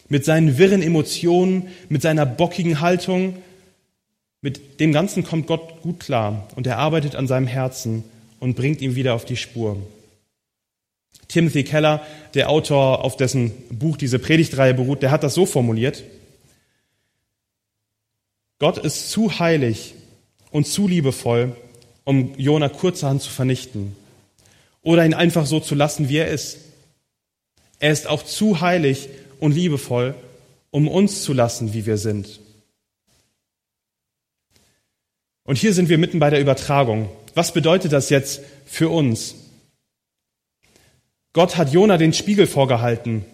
Mit 0.09 0.25
seinen 0.25 0.57
wirren 0.57 0.83
Emotionen, 0.83 1.69
mit 1.89 2.01
seiner 2.01 2.25
bockigen 2.25 2.81
Haltung, 2.81 3.37
mit 4.41 4.81
dem 4.81 4.93
Ganzen 4.93 5.25
kommt 5.25 5.47
Gott 5.47 5.83
gut 5.83 6.01
klar 6.01 6.49
und 6.57 6.67
er 6.67 6.79
arbeitet 6.79 7.17
an 7.17 7.27
seinem 7.27 7.47
Herzen 7.47 8.05
und 8.41 8.55
bringt 8.55 8.81
ihn 8.81 8.95
wieder 8.95 9.15
auf 9.15 9.25
die 9.25 9.37
Spur. 9.37 9.77
Timothy 11.29 11.63
Keller, 11.63 12.05
der 12.35 12.49
Autor, 12.49 13.05
auf 13.05 13.17
dessen 13.17 13.53
Buch 13.71 13.97
diese 13.97 14.19
Predigtreihe 14.19 14.75
beruht, 14.75 15.03
der 15.03 15.11
hat 15.11 15.23
das 15.23 15.35
so 15.35 15.47
formuliert. 15.47 16.03
Gott 18.59 18.79
ist 18.79 19.11
zu 19.11 19.39
heilig 19.39 19.95
und 20.51 20.67
zu 20.67 20.89
liebevoll, 20.89 21.55
um 22.05 22.35
Jona 22.39 22.69
kurzerhand 22.69 23.23
zu 23.23 23.31
vernichten 23.31 23.95
oder 24.83 25.05
ihn 25.05 25.15
einfach 25.15 25.47
so 25.47 25.61
zu 25.61 25.75
lassen, 25.75 26.09
wie 26.09 26.17
er 26.17 26.29
ist. 26.29 26.59
Er 27.79 27.93
ist 27.93 28.07
auch 28.09 28.25
zu 28.25 28.61
heilig 28.61 29.09
und 29.39 29.53
liebevoll, 29.53 30.15
um 30.71 30.89
uns 30.89 31.23
zu 31.23 31.33
lassen, 31.33 31.75
wie 31.75 31.87
wir 31.87 31.99
sind. 31.99 32.41
Und 35.45 35.57
hier 35.57 35.73
sind 35.73 35.89
wir 35.89 35.99
mitten 35.99 36.19
bei 36.19 36.31
der 36.31 36.41
Übertragung. 36.41 37.09
Was 37.35 37.53
bedeutet 37.53 37.93
das 37.93 38.11
jetzt 38.11 38.41
für 38.67 38.89
uns? 38.89 39.35
Gott 41.39 41.57
hat 41.57 41.73
Jona 41.73 41.99
den 41.99 42.13
Spiegel 42.15 42.49
vorgehalten 42.49 43.25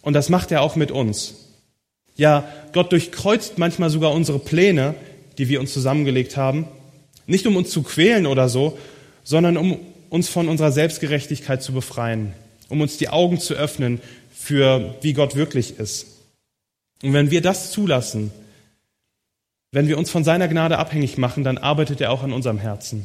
und 0.00 0.14
das 0.14 0.30
macht 0.30 0.50
er 0.52 0.62
auch 0.62 0.74
mit 0.74 0.90
uns. 0.90 1.34
Ja, 2.16 2.48
Gott 2.72 2.92
durchkreuzt 2.92 3.58
manchmal 3.58 3.90
sogar 3.90 4.12
unsere 4.12 4.38
Pläne, 4.38 4.94
die 5.36 5.50
wir 5.50 5.60
uns 5.60 5.74
zusammengelegt 5.74 6.38
haben, 6.38 6.66
nicht 7.26 7.46
um 7.46 7.56
uns 7.56 7.68
zu 7.68 7.82
quälen 7.82 8.24
oder 8.24 8.48
so, 8.48 8.78
sondern 9.22 9.58
um 9.58 9.78
uns 10.08 10.30
von 10.30 10.48
unserer 10.48 10.72
Selbstgerechtigkeit 10.72 11.62
zu 11.62 11.74
befreien, 11.74 12.32
um 12.70 12.80
uns 12.80 12.96
die 12.96 13.10
Augen 13.10 13.38
zu 13.38 13.52
öffnen 13.52 14.00
für 14.34 14.94
wie 15.02 15.12
Gott 15.12 15.36
wirklich 15.36 15.78
ist. 15.78 16.06
Und 17.02 17.12
wenn 17.12 17.30
wir 17.30 17.42
das 17.42 17.70
zulassen, 17.70 18.30
wenn 19.72 19.88
wir 19.88 19.98
uns 19.98 20.10
von 20.10 20.24
seiner 20.24 20.48
Gnade 20.48 20.78
abhängig 20.78 21.18
machen, 21.18 21.44
dann 21.44 21.58
arbeitet 21.58 22.00
er 22.00 22.12
auch 22.12 22.22
an 22.22 22.32
unserem 22.32 22.60
Herzen. 22.60 23.04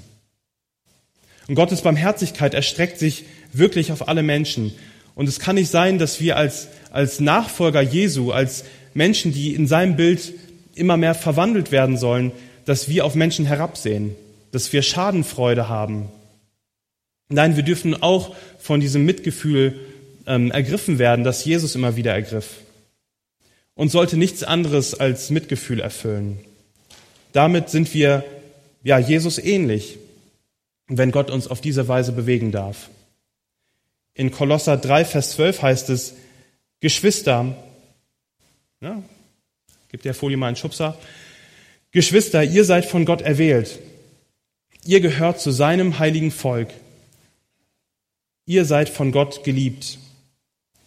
Und 1.49 1.55
Gottes 1.55 1.81
Barmherzigkeit 1.81 2.53
erstreckt 2.53 2.97
sich 2.97 3.25
wirklich 3.57 3.91
auf 3.91 4.07
alle 4.07 4.23
Menschen. 4.23 4.73
Und 5.15 5.27
es 5.27 5.39
kann 5.39 5.55
nicht 5.55 5.71
sein, 5.71 5.99
dass 5.99 6.21
wir 6.21 6.37
als, 6.37 6.67
als 6.91 7.19
Nachfolger 7.19 7.81
Jesu, 7.81 8.31
als 8.31 8.65
Menschen, 8.93 9.33
die 9.33 9.53
in 9.53 9.67
seinem 9.67 9.95
Bild 9.95 10.33
immer 10.75 10.97
mehr 10.97 11.15
verwandelt 11.15 11.71
werden 11.71 11.97
sollen, 11.97 12.31
dass 12.65 12.89
wir 12.89 13.05
auf 13.05 13.15
Menschen 13.15 13.45
herabsehen, 13.45 14.15
dass 14.51 14.73
wir 14.73 14.81
Schadenfreude 14.81 15.69
haben. 15.69 16.09
Nein, 17.29 17.55
wir 17.55 17.63
dürfen 17.63 18.01
auch 18.01 18.35
von 18.59 18.79
diesem 18.79 19.05
Mitgefühl 19.05 19.79
ähm, 20.27 20.51
ergriffen 20.51 20.99
werden, 20.99 21.23
das 21.23 21.45
Jesus 21.45 21.75
immer 21.75 21.95
wieder 21.95 22.13
ergriff. 22.13 22.57
Und 23.73 23.89
sollte 23.89 24.17
nichts 24.17 24.43
anderes 24.43 24.93
als 24.93 25.29
Mitgefühl 25.29 25.79
erfüllen. 25.79 26.39
Damit 27.33 27.69
sind 27.69 27.93
wir 27.93 28.23
ja 28.83 28.97
Jesus 28.97 29.37
ähnlich, 29.37 29.97
wenn 30.87 31.11
Gott 31.11 31.29
uns 31.29 31.47
auf 31.47 31.61
diese 31.61 31.87
Weise 31.87 32.11
bewegen 32.11 32.51
darf. 32.51 32.89
In 34.17 34.31
Kolosser 34.31 34.77
3, 34.77 35.05
Vers 35.05 35.33
12 35.33 35.61
heißt 35.61 35.89
es, 35.91 36.15
Geschwister, 36.79 37.55
ja, 38.81 39.03
gibt 39.89 40.05
der 40.05 40.15
Folie 40.15 40.37
mal 40.37 40.47
einen 40.47 40.55
Schubser, 40.55 40.97
Geschwister, 41.91 42.43
ihr 42.43 42.65
seid 42.65 42.85
von 42.85 43.05
Gott 43.05 43.21
erwählt. 43.21 43.77
Ihr 44.85 45.01
gehört 45.01 45.39
zu 45.39 45.51
seinem 45.51 45.99
heiligen 45.99 46.31
Volk. 46.31 46.69
Ihr 48.47 48.65
seid 48.65 48.89
von 48.89 49.11
Gott 49.11 49.43
geliebt. 49.43 49.99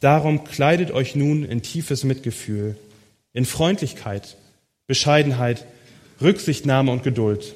Darum 0.00 0.42
kleidet 0.42 0.90
euch 0.90 1.14
nun 1.14 1.44
in 1.44 1.62
tiefes 1.62 2.02
Mitgefühl, 2.02 2.76
in 3.32 3.44
Freundlichkeit, 3.44 4.36
Bescheidenheit, 4.88 5.66
Rücksichtnahme 6.20 6.90
und 6.90 7.04
Geduld. 7.04 7.54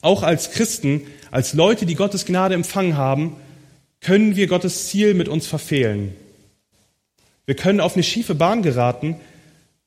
Auch 0.00 0.22
als 0.22 0.50
Christen, 0.52 1.02
als 1.30 1.54
Leute, 1.54 1.86
die 1.86 1.94
Gottes 1.94 2.24
Gnade 2.24 2.54
empfangen 2.54 2.96
haben, 2.96 3.36
können 4.00 4.36
wir 4.36 4.46
Gottes 4.46 4.88
Ziel 4.88 5.14
mit 5.14 5.28
uns 5.28 5.46
verfehlen. 5.46 6.14
Wir 7.46 7.56
können 7.56 7.80
auf 7.80 7.94
eine 7.94 8.02
schiefe 8.02 8.34
Bahn 8.34 8.62
geraten, 8.62 9.16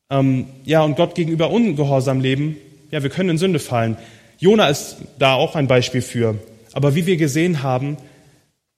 ähm, 0.09 0.47
ja, 0.65 0.83
und 0.83 0.97
Gott 0.97 1.15
gegenüber 1.15 1.49
ungehorsam 1.49 2.19
leben. 2.19 2.57
Ja, 2.91 3.03
wir 3.03 3.09
können 3.09 3.29
in 3.29 3.37
Sünde 3.37 3.59
fallen. 3.59 3.97
Jona 4.39 4.67
ist 4.67 4.97
da 5.17 5.35
auch 5.35 5.55
ein 5.55 5.67
Beispiel 5.67 6.01
für. 6.01 6.35
Aber 6.73 6.95
wie 6.95 7.05
wir 7.05 7.17
gesehen 7.17 7.63
haben, 7.63 7.97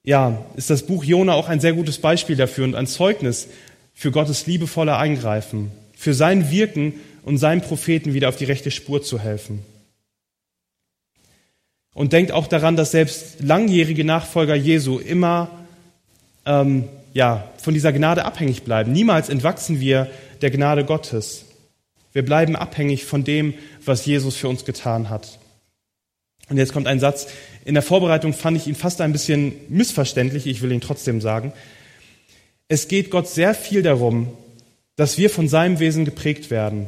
ja, 0.03 0.45
ist 0.55 0.69
das 0.69 0.83
Buch 0.83 1.03
Jona 1.03 1.33
auch 1.33 1.49
ein 1.49 1.59
sehr 1.59 1.73
gutes 1.73 1.97
Beispiel 1.97 2.35
dafür 2.35 2.65
und 2.65 2.75
ein 2.75 2.87
Zeugnis 2.87 3.47
für 3.93 4.11
Gottes 4.11 4.45
liebevolle 4.45 4.97
Eingreifen, 4.97 5.71
für 5.95 6.13
sein 6.13 6.51
Wirken 6.51 6.95
und 7.23 7.37
seinem 7.37 7.61
Propheten 7.61 8.13
wieder 8.13 8.29
auf 8.29 8.35
die 8.35 8.45
rechte 8.45 8.69
Spur 8.69 9.01
zu 9.01 9.19
helfen. 9.19 9.63
Und 11.93 12.13
denkt 12.13 12.31
auch 12.31 12.47
daran, 12.47 12.75
dass 12.75 12.91
selbst 12.91 13.41
langjährige 13.41 14.03
Nachfolger 14.03 14.55
Jesu 14.55 14.99
immer 14.99 15.49
ähm, 16.45 16.85
ja, 17.13 17.47
von 17.57 17.73
dieser 17.73 17.93
Gnade 17.93 18.25
abhängig 18.25 18.63
bleiben. 18.63 18.91
Niemals 18.91 19.29
entwachsen 19.29 19.79
wir 19.79 20.09
der 20.41 20.51
Gnade 20.51 20.85
Gottes. 20.85 21.45
Wir 22.11 22.25
bleiben 22.25 22.55
abhängig 22.55 23.05
von 23.05 23.23
dem, 23.23 23.53
was 23.85 24.05
Jesus 24.05 24.35
für 24.35 24.47
uns 24.47 24.65
getan 24.65 25.09
hat. 25.09 25.39
Und 26.49 26.57
jetzt 26.57 26.73
kommt 26.73 26.87
ein 26.87 26.99
Satz. 26.99 27.27
In 27.65 27.73
der 27.73 27.83
Vorbereitung 27.83 28.33
fand 28.33 28.57
ich 28.57 28.67
ihn 28.67 28.75
fast 28.75 29.01
ein 29.01 29.11
bisschen 29.11 29.53
missverständlich. 29.69 30.45
Ich 30.45 30.61
will 30.61 30.71
ihn 30.71 30.81
trotzdem 30.81 31.21
sagen. 31.21 31.53
Es 32.67 32.87
geht 32.87 33.09
Gott 33.09 33.27
sehr 33.27 33.53
viel 33.53 33.81
darum, 33.81 34.29
dass 34.95 35.17
wir 35.17 35.29
von 35.29 35.47
seinem 35.47 35.79
Wesen 35.79 36.05
geprägt 36.05 36.51
werden. 36.51 36.87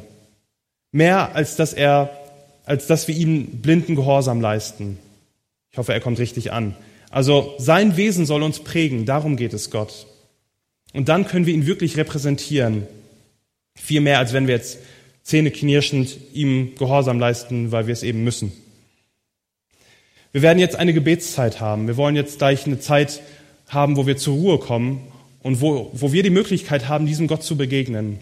Mehr 0.91 1.35
als 1.35 1.55
dass 1.55 1.73
er, 1.73 2.09
als 2.65 2.87
dass 2.87 3.07
wir 3.07 3.15
ihm 3.15 3.61
blinden 3.61 3.95
Gehorsam 3.95 4.41
leisten. 4.41 4.97
Ich 5.71 5.77
hoffe, 5.77 5.93
er 5.93 5.99
kommt 5.99 6.19
richtig 6.19 6.51
an. 6.51 6.75
Also 7.09 7.53
sein 7.57 7.97
Wesen 7.97 8.25
soll 8.25 8.43
uns 8.43 8.59
prägen. 8.59 9.05
Darum 9.05 9.37
geht 9.37 9.53
es 9.53 9.69
Gott. 9.69 10.07
Und 10.93 11.09
dann 11.09 11.27
können 11.27 11.45
wir 11.45 11.53
ihn 11.53 11.67
wirklich 11.67 11.97
repräsentieren. 11.97 12.87
Viel 13.75 14.01
mehr, 14.01 14.19
als 14.19 14.33
wenn 14.33 14.47
wir 14.47 14.55
jetzt 14.55 14.79
zähneknirschend 15.23 16.17
ihm 16.33 16.75
Gehorsam 16.77 17.19
leisten, 17.19 17.71
weil 17.71 17.87
wir 17.87 17.93
es 17.93 18.03
eben 18.03 18.23
müssen. 18.23 18.51
Wir 20.31 20.41
werden 20.41 20.59
jetzt 20.59 20.75
eine 20.75 20.93
Gebetszeit 20.93 21.59
haben. 21.59 21.87
Wir 21.87 21.97
wollen 21.97 22.15
jetzt 22.15 22.37
gleich 22.37 22.65
eine 22.65 22.79
Zeit 22.79 23.21
haben, 23.67 23.97
wo 23.97 24.05
wir 24.05 24.17
zur 24.17 24.35
Ruhe 24.35 24.59
kommen 24.59 25.01
und 25.41 25.61
wo, 25.61 25.89
wo 25.93 26.11
wir 26.11 26.23
die 26.23 26.29
Möglichkeit 26.29 26.87
haben, 26.87 27.05
diesem 27.05 27.27
Gott 27.27 27.43
zu 27.43 27.57
begegnen. 27.57 28.19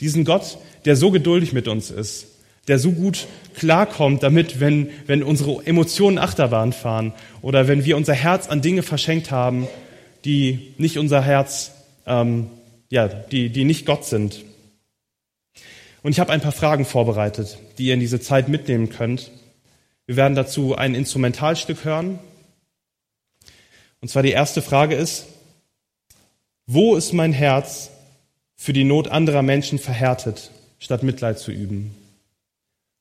Diesen 0.00 0.24
Gott, 0.24 0.58
der 0.84 0.96
so 0.96 1.10
geduldig 1.10 1.52
mit 1.52 1.68
uns 1.68 1.90
ist, 1.90 2.26
der 2.68 2.78
so 2.78 2.92
gut 2.92 3.26
klarkommt 3.54 4.22
damit, 4.22 4.60
wenn, 4.60 4.90
wenn 5.06 5.22
unsere 5.22 5.66
Emotionen 5.66 6.18
Achterbahn 6.18 6.72
fahren 6.72 7.12
oder 7.42 7.68
wenn 7.68 7.84
wir 7.84 7.96
unser 7.96 8.14
Herz 8.14 8.48
an 8.48 8.62
Dinge 8.62 8.82
verschenkt 8.82 9.30
haben, 9.30 9.66
die 10.24 10.74
nicht 10.78 10.98
unser 10.98 11.22
Herz 11.22 11.72
ähm, 12.06 12.48
ja, 12.92 13.08
die, 13.08 13.48
die 13.48 13.64
nicht 13.64 13.86
Gott 13.86 14.04
sind. 14.04 14.44
Und 16.02 16.12
ich 16.12 16.20
habe 16.20 16.30
ein 16.30 16.42
paar 16.42 16.52
Fragen 16.52 16.84
vorbereitet, 16.84 17.56
die 17.78 17.86
ihr 17.86 17.94
in 17.94 18.00
diese 18.00 18.20
Zeit 18.20 18.50
mitnehmen 18.50 18.90
könnt. 18.90 19.30
Wir 20.04 20.16
werden 20.16 20.34
dazu 20.34 20.74
ein 20.76 20.94
Instrumentalstück 20.94 21.84
hören. 21.84 22.18
Und 24.02 24.08
zwar 24.08 24.22
die 24.22 24.32
erste 24.32 24.60
Frage 24.60 24.94
ist, 24.94 25.26
wo 26.66 26.96
ist 26.96 27.14
mein 27.14 27.32
Herz 27.32 27.90
für 28.56 28.74
die 28.74 28.84
Not 28.84 29.08
anderer 29.08 29.42
Menschen 29.42 29.78
verhärtet, 29.78 30.50
statt 30.78 31.02
Mitleid 31.02 31.38
zu 31.38 31.50
üben? 31.50 31.94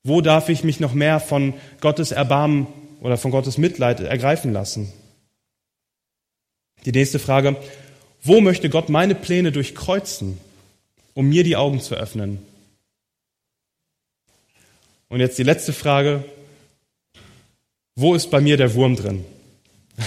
Wo 0.03 0.21
darf 0.21 0.49
ich 0.49 0.63
mich 0.63 0.79
noch 0.79 0.93
mehr 0.93 1.19
von 1.19 1.53
Gottes 1.79 2.11
Erbarmen 2.11 2.67
oder 3.01 3.17
von 3.17 3.31
Gottes 3.31 3.57
Mitleid 3.57 3.99
ergreifen 3.99 4.51
lassen? 4.51 4.91
Die 6.85 6.91
nächste 6.91 7.19
Frage, 7.19 7.55
wo 8.23 8.41
möchte 8.41 8.69
Gott 8.69 8.89
meine 8.89 9.15
Pläne 9.15 9.51
durchkreuzen, 9.51 10.39
um 11.13 11.29
mir 11.29 11.43
die 11.43 11.55
Augen 11.55 11.79
zu 11.79 11.95
öffnen? 11.95 12.39
Und 15.09 15.19
jetzt 15.19 15.37
die 15.37 15.43
letzte 15.43 15.73
Frage. 15.73 16.23
Wo 17.95 18.15
ist 18.15 18.31
bei 18.31 18.39
mir 18.39 18.55
der 18.55 18.73
Wurm 18.73 18.95
drin? 18.95 19.25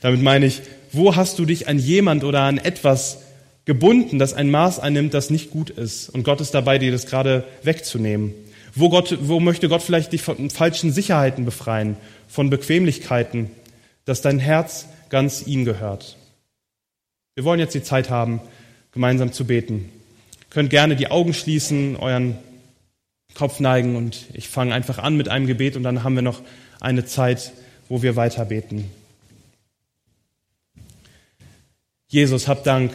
Damit 0.00 0.22
meine 0.22 0.46
ich, 0.46 0.62
wo 0.92 1.16
hast 1.16 1.38
du 1.38 1.44
dich 1.44 1.66
an 1.66 1.78
jemand 1.78 2.22
oder 2.22 2.42
an 2.42 2.58
etwas 2.58 3.18
gebunden, 3.64 4.18
das 4.18 4.34
ein 4.34 4.50
Maß 4.50 4.78
annimmt, 4.78 5.12
das 5.12 5.30
nicht 5.30 5.50
gut 5.50 5.70
ist? 5.70 6.08
Und 6.08 6.22
Gott 6.22 6.40
ist 6.40 6.52
dabei, 6.52 6.78
dir 6.78 6.92
das 6.92 7.06
gerade 7.06 7.44
wegzunehmen. 7.64 8.32
Wo, 8.78 8.88
Gott, 8.90 9.18
wo 9.22 9.40
möchte 9.40 9.68
Gott 9.68 9.82
vielleicht 9.82 10.12
dich 10.12 10.22
von 10.22 10.50
falschen 10.50 10.92
Sicherheiten 10.92 11.44
befreien, 11.44 11.96
von 12.28 12.48
Bequemlichkeiten, 12.48 13.50
dass 14.04 14.20
dein 14.20 14.38
Herz 14.38 14.86
ganz 15.08 15.42
ihm 15.42 15.64
gehört? 15.64 16.16
Wir 17.34 17.42
wollen 17.42 17.58
jetzt 17.58 17.74
die 17.74 17.82
Zeit 17.82 18.08
haben, 18.08 18.40
gemeinsam 18.92 19.32
zu 19.32 19.46
beten. 19.46 19.90
Ihr 20.40 20.46
könnt 20.50 20.70
gerne 20.70 20.94
die 20.94 21.10
Augen 21.10 21.34
schließen, 21.34 21.96
euren 21.96 22.38
Kopf 23.34 23.58
neigen 23.58 23.96
und 23.96 24.26
ich 24.32 24.48
fange 24.48 24.74
einfach 24.74 24.98
an 24.98 25.16
mit 25.16 25.28
einem 25.28 25.48
Gebet 25.48 25.74
und 25.74 25.82
dann 25.82 26.04
haben 26.04 26.14
wir 26.14 26.22
noch 26.22 26.40
eine 26.80 27.04
Zeit, 27.04 27.52
wo 27.88 28.02
wir 28.02 28.14
weiter 28.14 28.44
beten. 28.44 28.88
Jesus, 32.06 32.46
hab 32.46 32.62
Dank, 32.62 32.92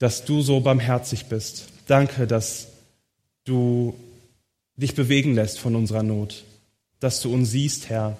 dass 0.00 0.24
du 0.24 0.42
so 0.42 0.58
barmherzig 0.58 1.26
bist. 1.26 1.68
Danke, 1.86 2.26
dass 2.26 2.66
du 3.44 3.94
dich 4.80 4.94
bewegen 4.94 5.34
lässt 5.34 5.58
von 5.58 5.76
unserer 5.76 6.02
Not, 6.02 6.44
dass 7.00 7.20
du 7.20 7.32
uns 7.32 7.50
siehst, 7.50 7.88
Herr. 7.88 8.16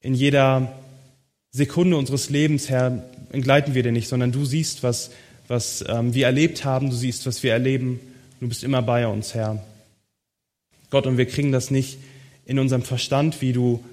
In 0.00 0.14
jeder 0.14 0.72
Sekunde 1.50 1.96
unseres 1.96 2.30
Lebens, 2.30 2.68
Herr, 2.68 3.04
entgleiten 3.30 3.74
wir 3.74 3.82
dir 3.82 3.92
nicht, 3.92 4.08
sondern 4.08 4.32
du 4.32 4.44
siehst, 4.44 4.82
was, 4.82 5.10
was 5.48 5.84
ähm, 5.88 6.14
wir 6.14 6.26
erlebt 6.26 6.64
haben, 6.64 6.90
du 6.90 6.96
siehst, 6.96 7.26
was 7.26 7.42
wir 7.42 7.52
erleben 7.52 8.00
Du 8.42 8.48
bist 8.48 8.64
immer 8.64 8.82
bei 8.82 9.06
uns, 9.06 9.34
Herr. 9.34 9.64
Gott, 10.90 11.06
und 11.06 11.16
wir 11.16 11.26
kriegen 11.26 11.52
das 11.52 11.70
nicht 11.70 11.98
in 12.44 12.58
unserem 12.58 12.82
Verstand, 12.82 13.40
wie 13.40 13.52
du 13.52 13.84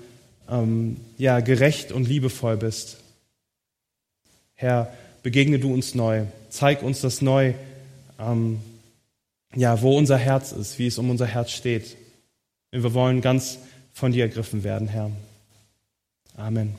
ähm, 0.50 0.98
ja 1.20 1.40
gerecht 1.40 1.92
und 1.92 2.08
liebevoll 2.08 2.58
bist. 2.58 2.98
Herr, 4.56 4.92
begegne 5.22 5.60
du 5.60 5.72
uns 5.72 5.94
neu, 5.94 6.24
zeig 6.50 6.82
uns 6.82 7.00
das 7.02 7.22
neu, 7.22 7.54
ähm, 8.20 8.60
ja, 9.56 9.82
wo 9.82 9.98
unser 9.98 10.18
Herz 10.18 10.52
ist, 10.52 10.80
wie 10.80 10.88
es 10.88 10.98
um 10.98 11.10
unser 11.10 11.26
Herz 11.26 11.52
steht. 11.52 11.98
Wir 12.72 12.94
wollen 12.94 13.22
ganz 13.22 13.60
von 13.94 14.12
dir 14.12 14.24
ergriffen 14.24 14.64
werden, 14.64 14.88
Herr. 14.88 15.12
Amen. 16.36 16.76